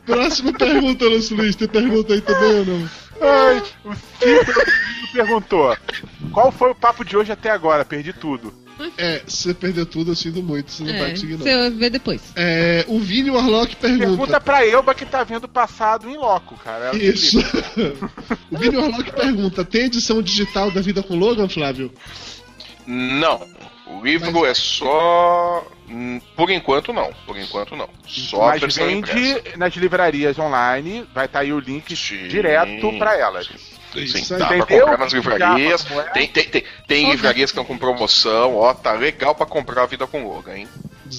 [0.06, 1.56] Próxima pergunta, Lúcio Luiz.
[1.56, 2.90] Tem pergunta aí também ou não?
[3.22, 4.62] Ai, o Cícero
[5.14, 5.78] perguntou:
[6.32, 7.86] Qual foi o papo de hoje até agora?
[7.86, 8.54] Perdi tudo.
[8.98, 10.72] É, se você perder tudo, eu sinto muito.
[10.72, 11.40] Você não vai É, conseguir, não.
[11.46, 12.22] você vê depois.
[12.36, 14.06] É, o Vini Warlock pergunta.
[14.08, 16.86] Pergunta pra Elba que tá vendo o passado em loco, cara.
[16.86, 17.40] Ela Isso.
[18.52, 21.92] o Vini Warlock pergunta: tem edição digital da vida com Logan, Flávio?
[22.86, 23.46] Não.
[23.88, 25.66] O livro é só.
[26.36, 27.12] Por enquanto não.
[27.26, 27.90] Por enquanto não.
[28.08, 29.58] Só a Mas versão vende impressa.
[29.58, 31.96] nas livrarias online, vai estar aí o link
[32.30, 33.48] direto pra elas.
[33.48, 34.38] Sim, Aí.
[34.38, 35.86] dá pra comprar nas livrarias.
[35.90, 36.02] É?
[36.12, 39.86] Tem, tem, tem, tem livrarias que estão com promoção, ó, tá legal pra comprar a
[39.86, 40.68] vida com Logan, hein?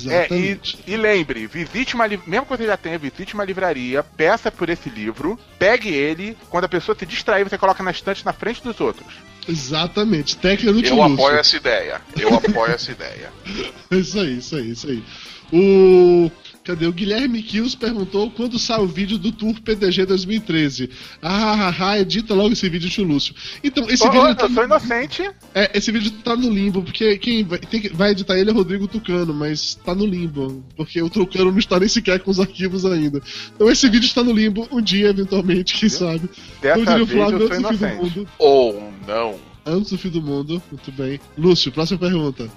[0.08, 0.78] É, e, Exatamente.
[0.86, 4.68] e lembre, visite uma livraria, mesmo que você já tenha, visite uma livraria, peça por
[4.68, 8.62] esse livro, pegue ele, quando a pessoa se distrair, você coloca na estante na frente
[8.62, 9.12] dos outros.
[9.48, 10.36] Exatamente.
[10.36, 12.00] Técnica do Eu apoio essa ideia.
[12.16, 13.32] Eu apoio essa ideia.
[13.90, 15.02] Isso aí, isso aí, isso aí.
[15.52, 16.30] O.
[16.70, 16.86] Cadê?
[16.86, 20.88] O Guilherme Kills perguntou quando sai o vídeo do Tour PDG 2013.
[21.20, 23.34] Ah, ah, ah, edita logo esse vídeo, tio Lúcio.
[23.62, 24.34] Então, esse Ô, vídeo.
[24.36, 25.28] tá eu sou inocente.
[25.52, 28.52] É, esse vídeo tá no limbo, porque quem vai, tem que- vai editar ele é
[28.52, 32.38] Rodrigo Tucano, mas tá no limbo, porque o Tucano não está nem sequer com os
[32.38, 33.20] arquivos ainda.
[33.54, 36.28] Então esse vídeo está no limbo um dia, eventualmente, quem sabe.
[36.62, 38.18] Dessa diria o vez eu Flávio, sou antes do fim do inocente.
[38.18, 38.28] mundo.
[38.38, 39.34] Ou não.
[39.66, 41.20] Antes do fim do mundo, muito bem.
[41.36, 42.48] Lúcio, próxima pergunta.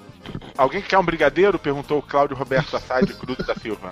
[0.58, 1.58] Alguém que quer um brigadeiro?
[1.60, 3.92] Perguntou o Cláudio Roberto Assad Cruz da Silva.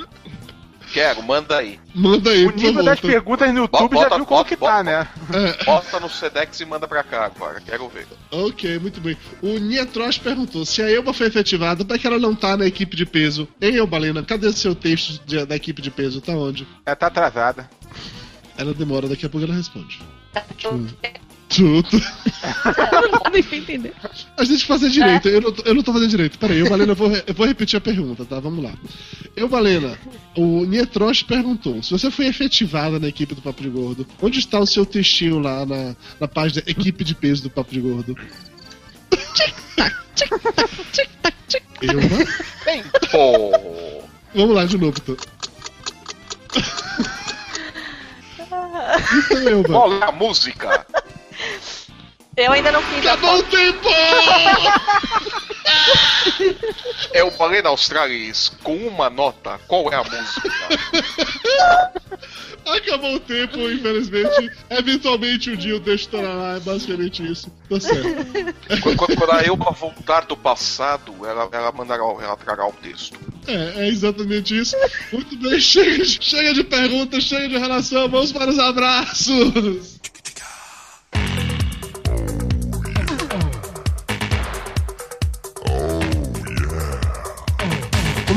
[0.93, 1.79] Quero, manda aí.
[1.95, 2.83] Manda aí, O nível favor.
[2.83, 5.07] das perguntas no YouTube Bota- já viu como bota- que tá, bota- né?
[5.33, 7.61] É, Bota no Sedex e manda pra cá agora.
[7.61, 8.05] Quero ver.
[8.29, 9.17] ok, muito bem.
[9.41, 12.93] O Nietros perguntou: se a Elba foi efetivada, por que ela não tá na equipe
[12.97, 13.47] de peso?
[13.61, 14.21] Hein, Elbalena?
[14.21, 16.19] Cadê o seu texto de- da equipe de peso?
[16.19, 16.67] Tá onde?
[16.85, 17.69] Ela tá atrasada.
[18.57, 19.97] Ela demora, daqui a pouco ela responde.
[21.55, 21.89] Tudo.
[21.91, 23.93] Não dá nem pra entender.
[24.37, 26.39] A gente fazer direito, eu, não, tô- eu não tô fazendo direito.
[26.39, 28.39] Peraí, eu, Valena, eu vou, eu vou repetir a pergunta, tá?
[28.39, 28.71] Vamos lá.
[29.35, 29.97] Eu, Valena,
[30.35, 34.59] o Nietrosh perguntou: se você foi efetivada na equipe do Papo de Gordo, onde está
[34.59, 38.15] o seu textinho lá na, na página Equipe de Peso do Papo de Gordo?
[41.81, 42.25] Elba?
[42.65, 43.51] Bem, pô.
[44.33, 45.17] Vamos lá de novo, então.
[49.13, 49.77] Então, Elba.
[49.77, 50.85] Olha a música.
[52.37, 53.89] Eu ainda não fiz Acabou o tempo!
[57.13, 59.59] É o Balena Australis com uma nota.
[59.67, 60.49] Qual é a música?
[62.65, 64.49] Acabou o tempo, infelizmente.
[64.69, 67.51] Eventualmente um dia eu deixo estar lá, é basicamente isso.
[67.69, 68.25] Tá certo.
[68.81, 73.17] Quando, quando- quando a Elba voltar do passado, ela, ela mandará, ela trará o texto.
[73.47, 74.75] É, é exatamente isso.
[75.11, 79.99] Muito bem, chega de, chega de perguntas, chega de relação, vamos para os abraços.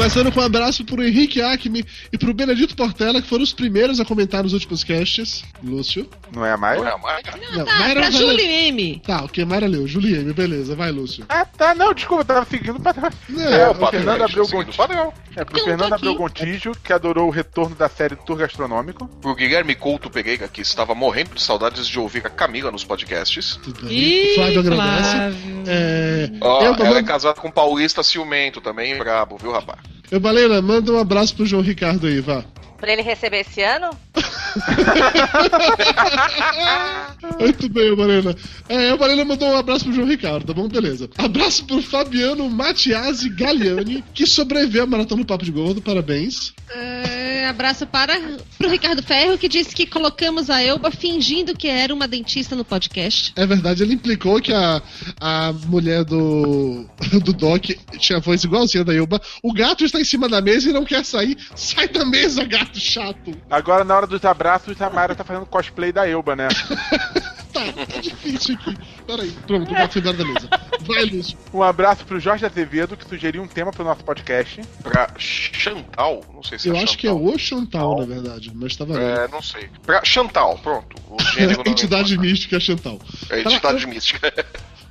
[0.04, 1.82] Começando com um abraço pro Henrique Acme
[2.12, 5.42] e pro Benedito Portela, que foram os primeiros a comentar nos últimos casts.
[5.62, 6.06] Lúcio.
[6.30, 6.78] Não é mais?
[6.78, 7.34] Não é a Mayra?
[7.56, 9.02] Não, Tá, Mayra pra vai- Julie M.
[9.06, 9.88] Tá, ok, Mayra leu.
[9.88, 11.24] Juliane, beleza, vai, Lúcio.
[11.26, 11.74] Ah, tá.
[11.74, 13.14] Não, desculpa, eu tava seguindo pra trás.
[13.30, 14.76] Não, É, o o Fernando padrão, Abreu seguindo o Gontijo.
[14.76, 15.12] padrão.
[15.36, 15.92] É, pro Fernando.
[15.94, 19.08] Abreu Gontijo, que adorou o retorno da série Tour Gastronômico.
[19.22, 23.56] Pro Guilherme Couto Pereira, que estava morrendo de saudades de ouvir a Camila nos podcasts.
[23.62, 23.96] Tudo bem.
[23.98, 25.10] Ih, o Flávio agradece.
[25.10, 25.62] Flávio.
[25.66, 29.78] É, Ó, eu, ela é casada com um paulista ciumento também, brabo, viu, rapaz?
[30.10, 32.44] Eu, Balena, manda um abraço pro João Ricardo aí, vá.
[32.84, 33.88] Pra ele receber esse ano?
[37.40, 38.36] Muito bem, Balena.
[38.68, 40.68] É, a Balena mandou um abraço pro João Ricardo, tá bom?
[40.68, 41.08] Beleza.
[41.16, 46.52] Abraço pro Fabiano Matiasi Galliani, que sobreviveu à Maratona do Papo de Gordo, parabéns.
[46.70, 48.20] É, abraço para
[48.58, 52.64] pro Ricardo Ferro, que disse que colocamos a Elba fingindo que era uma dentista no
[52.64, 53.32] podcast.
[53.36, 54.82] É verdade, ele implicou que a,
[55.20, 56.86] a mulher do,
[57.22, 57.64] do Doc
[57.98, 59.20] tinha voz igualzinha da Elba.
[59.42, 61.36] O gato está em cima da mesa e não quer sair.
[61.54, 63.32] Sai da mesa, gato chato.
[63.50, 66.48] Agora, na hora dos abraços, a Mayra tá fazendo cosplay da Elba, né?
[67.54, 68.76] Tá, tá difícil aqui.
[69.06, 70.48] Peraí, pronto, o gato foi embora da mesa.
[70.80, 71.38] Vai, Lúcio.
[71.52, 74.60] Um abraço pro Jorge Azevedo, que sugeriu um tema pro nosso podcast.
[74.82, 77.24] Pra Chantal, não sei se Eu é acho que é Chantal.
[77.32, 79.06] o Chantal, na verdade, mas tá valendo.
[79.20, 79.68] É, não sei.
[79.86, 80.96] Pra Chantal, pronto.
[81.08, 82.98] O gênero Entidade mística Chantal.
[83.30, 84.32] É entidade mística.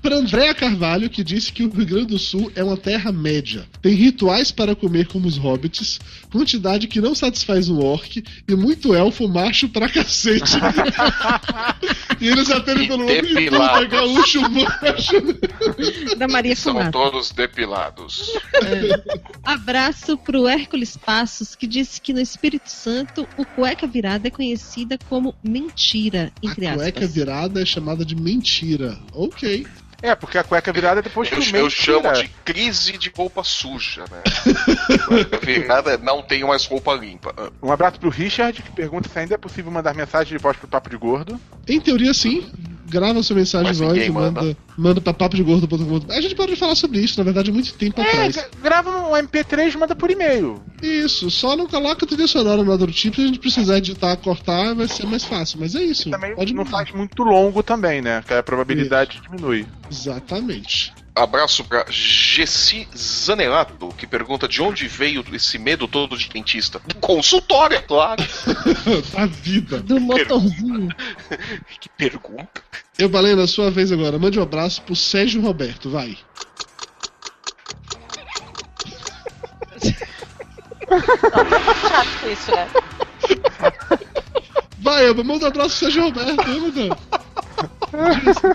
[0.04, 3.66] Para Andréa Carvalho, que disse que o Rio Grande do Sul é uma terra média.
[3.82, 5.98] Tem rituais para comer como os hobbits,
[6.30, 10.58] quantidade que não satisfaz um orc e muito elfo macho pra cacete.
[12.20, 16.18] e eles apenas pelo nome gaúcho macho.
[16.18, 16.92] Da Maria São Fumata.
[16.92, 18.34] todos depilados.
[19.42, 25.00] Abraço pro Hércules Passos, que disse que no Espírito Santo o cueca virada é conhecida
[25.08, 26.92] como mentira, entre aspas.
[26.92, 29.00] Cueca virada é chamada de mentira.
[29.14, 29.66] Ok.
[30.04, 32.14] É, porque a cueca virada é depois que Eu, o eu chamo tira.
[32.16, 34.22] de crise de roupa suja, né?
[35.42, 37.34] Virada, não tenho mais roupa limpa.
[37.62, 40.68] Um abraço pro Richard, que pergunta se ainda é possível mandar mensagem de voz pro
[40.68, 41.40] Papo de Gordo.
[41.66, 42.52] Em teoria, sim.
[42.86, 44.58] Grava sua mensagem voz e manda, manda.
[44.78, 46.12] manda pra papodegordo.com.
[46.12, 48.36] A gente pode falar sobre isso, na verdade, há muito tempo É, atrás.
[48.36, 50.62] gra- grava um MP3 e manda por e-mail.
[50.82, 54.74] Isso, só não coloca trilha sonora no outro tipo, se a gente precisar editar, cortar,
[54.76, 55.60] vai ser mais fácil.
[55.62, 56.10] Mas é isso.
[56.10, 58.24] Também pode não faz muito longo também, né?
[58.28, 59.66] Que a probabilidade diminui.
[59.90, 60.94] Exatamente.
[61.16, 66.80] Abraço pra Gessi Zanelato, que pergunta de onde veio esse medo todo de dentista.
[66.80, 68.24] Do consultório, é claro.
[69.16, 69.80] a vida.
[69.80, 70.90] Do motorzinho.
[71.80, 72.64] Que pergunta.
[72.98, 74.18] Eu, Balena, sua vez agora.
[74.18, 76.18] Mande um abraço pro Sérgio Roberto, vai.
[81.82, 82.68] Chato isso, né?
[84.80, 86.98] Vai, Elba, manda um abraço pro Sérgio Roberto, anda.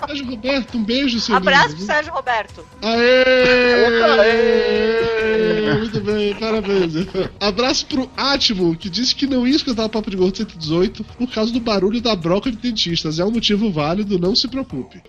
[0.06, 1.76] Sérgio Roberto, um beijo, seu Abraço lindo.
[1.76, 2.64] pro Sérgio Roberto.
[2.82, 4.02] Aê!
[4.02, 5.74] Aê!
[5.78, 6.94] Muito bem, parabéns.
[7.40, 11.30] Abraço pro Atimo, que disse que não ia escutar o Papo de Gordo 118 por
[11.30, 13.18] causa do barulho da broca de dentistas.
[13.18, 15.00] É um motivo válido, não se preocupe.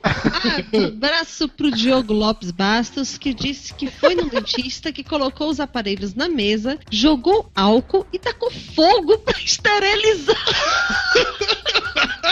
[0.87, 6.13] Abraço pro Diogo Lopes Bastos, que disse que foi no dentista que colocou os aparelhos
[6.13, 10.37] na mesa, jogou álcool e tacou fogo pra esterilizar.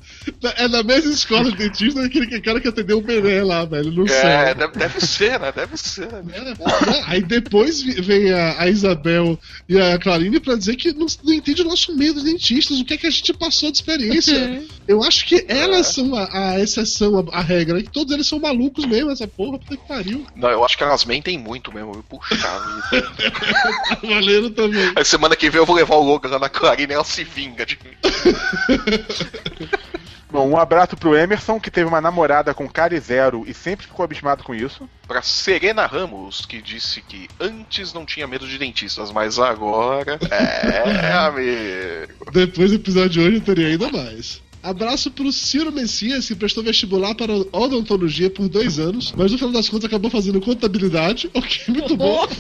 [0.58, 4.06] É na mesma escola de dentista aquele cara que atendeu o Bené lá, velho, no
[4.06, 4.56] É, céu.
[4.56, 5.52] deve, deve ser, né?
[5.52, 6.12] Deve ser.
[6.12, 6.54] Né?
[6.58, 9.38] É, Aí depois vem a, a Isabel
[9.70, 12.86] e a Clarine pra dizer que não, não entende o nosso medo de dentistas, o
[12.86, 14.64] que é que a gente passou de experiência.
[14.88, 18.40] Eu acho que elas são a, a exceção, a, a regra, que todos eles são
[18.40, 20.26] malucos mesmo, essa porra, puta que pariu.
[20.36, 22.04] Não, eu acho que elas mentem muito mesmo.
[22.04, 23.12] Puxa vida.
[24.04, 24.92] Valendo também.
[24.96, 27.24] Aí semana que vem eu vou levar o Logan lá na Clarina e ela se
[27.24, 27.96] vinga de mim.
[30.36, 33.88] Bom, um abraço pro Emerson, que teve uma namorada com cara e zero e sempre
[33.88, 34.90] ficou abismado com isso.
[35.08, 40.20] Pra Serena Ramos, que disse que antes não tinha medo de dentistas, mas agora.
[40.36, 42.32] É, amigo.
[42.34, 44.42] Depois do episódio de hoje eu teria ainda mais.
[44.62, 49.54] Abraço pro Ciro Messias, que prestou vestibular para odontologia por dois anos, mas no final
[49.54, 51.30] das contas acabou fazendo contabilidade.
[51.34, 52.28] Ok, muito bom.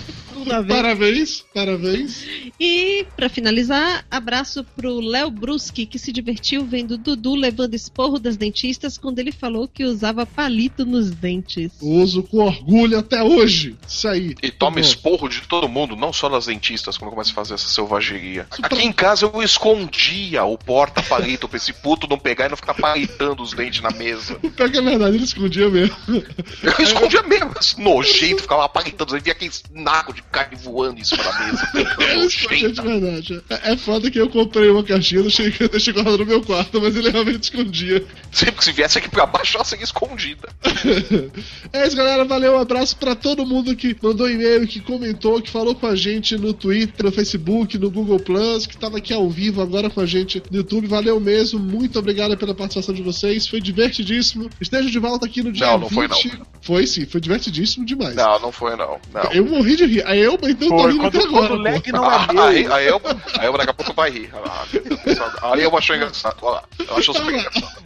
[0.46, 2.26] Parabéns, parabéns.
[2.60, 8.38] E, pra finalizar, abraço pro Léo Bruschi, que se divertiu vendo Dudu levando esporro das
[8.38, 11.72] dentistas quando ele falou que usava palito nos dentes.
[11.82, 13.76] Uso com orgulho até hoje.
[13.88, 14.36] Isso aí.
[14.42, 14.82] E toma Bom.
[14.82, 18.48] esporro de todo mundo, não só das dentistas, quando começa a fazer essa selvageria.
[18.62, 22.74] Aqui em casa eu escondia o porta-palito pra esse puto não pegar e não ficar
[22.74, 24.40] palitando os dentes na mesa.
[24.46, 25.96] O pior que é verdade, ele escondia mesmo.
[26.08, 31.04] Eu escondia mesmo, nojento, ficava lá palitando, aí via aquele naco de carne voando em
[31.04, 31.70] cima da mesa.
[32.00, 33.44] Ele escondia de verdade.
[33.50, 36.96] É é foda que eu comprei uma caixinha, deixei, deixei guardada no meu quarto, mas
[36.96, 38.06] ele realmente escondia.
[38.32, 40.50] Sempre que se viesse aqui pra baixo, ela seria escondida.
[41.74, 42.24] É isso, galera.
[42.24, 42.56] Valeu.
[42.56, 46.38] Um abraço pra todo mundo que mandou e-mail, que comentou, que falou com a gente
[46.38, 50.06] no Twitter, no Facebook, no Google Plus, que tava aqui ao vivo agora com a
[50.06, 50.88] gente no YouTube.
[50.88, 51.60] Valeu mesmo.
[51.60, 53.48] Muito obrigado pela participação de vocês.
[53.48, 54.50] Foi divertidíssimo.
[54.62, 56.42] Esteja de volta aqui no dia Não, não foi 20.
[56.62, 58.16] Foi sim, foi divertidíssimo demais.
[58.16, 59.00] Não, não foi não.
[59.14, 59.32] não.
[59.32, 60.06] Eu morri de rir.
[60.06, 61.48] A Elba então tá Foi, rindo quando- até agora.
[61.48, 62.44] quando o lag não é meu.
[62.44, 63.02] Aí, aí, eu,
[63.40, 64.30] aí eu daqui a pouco vai rir.
[64.34, 66.36] Ah, Aí eu achou engraçado.
[66.42, 66.64] Olha lá.
[66.88, 67.86] Eu acho super engraçado.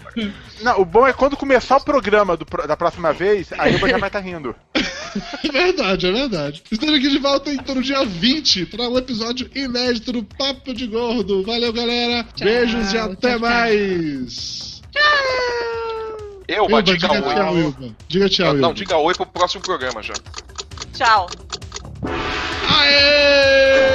[0.62, 3.98] Não, o bom é quando começar o programa do da próxima vez, a Ilba já
[3.98, 4.56] vai estar rindo.
[5.44, 6.62] É verdade, é verdade.
[6.72, 10.86] Esteja aqui de volta então no dia 20 para um episódio inédito do Papo de
[10.86, 11.42] Gordo.
[11.44, 12.24] Valeu, galera.
[12.40, 14.82] Beijos e até mais.
[16.48, 17.62] Eu, Elba, mas diga diga tchau, oi.
[17.64, 17.96] Elba.
[18.08, 20.14] Diga tchau, Não, diga oi pro próximo programa já.
[20.94, 21.28] Tchau.
[22.80, 23.90] Aê!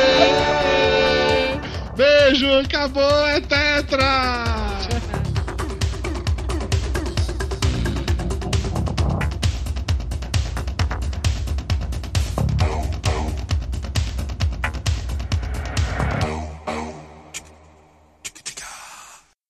[1.96, 4.44] Beijo, acabou, é tetra!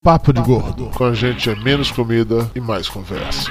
[0.04, 0.90] Papo de Gordo.
[0.90, 3.50] Com a gente é menos comida e mais conversa.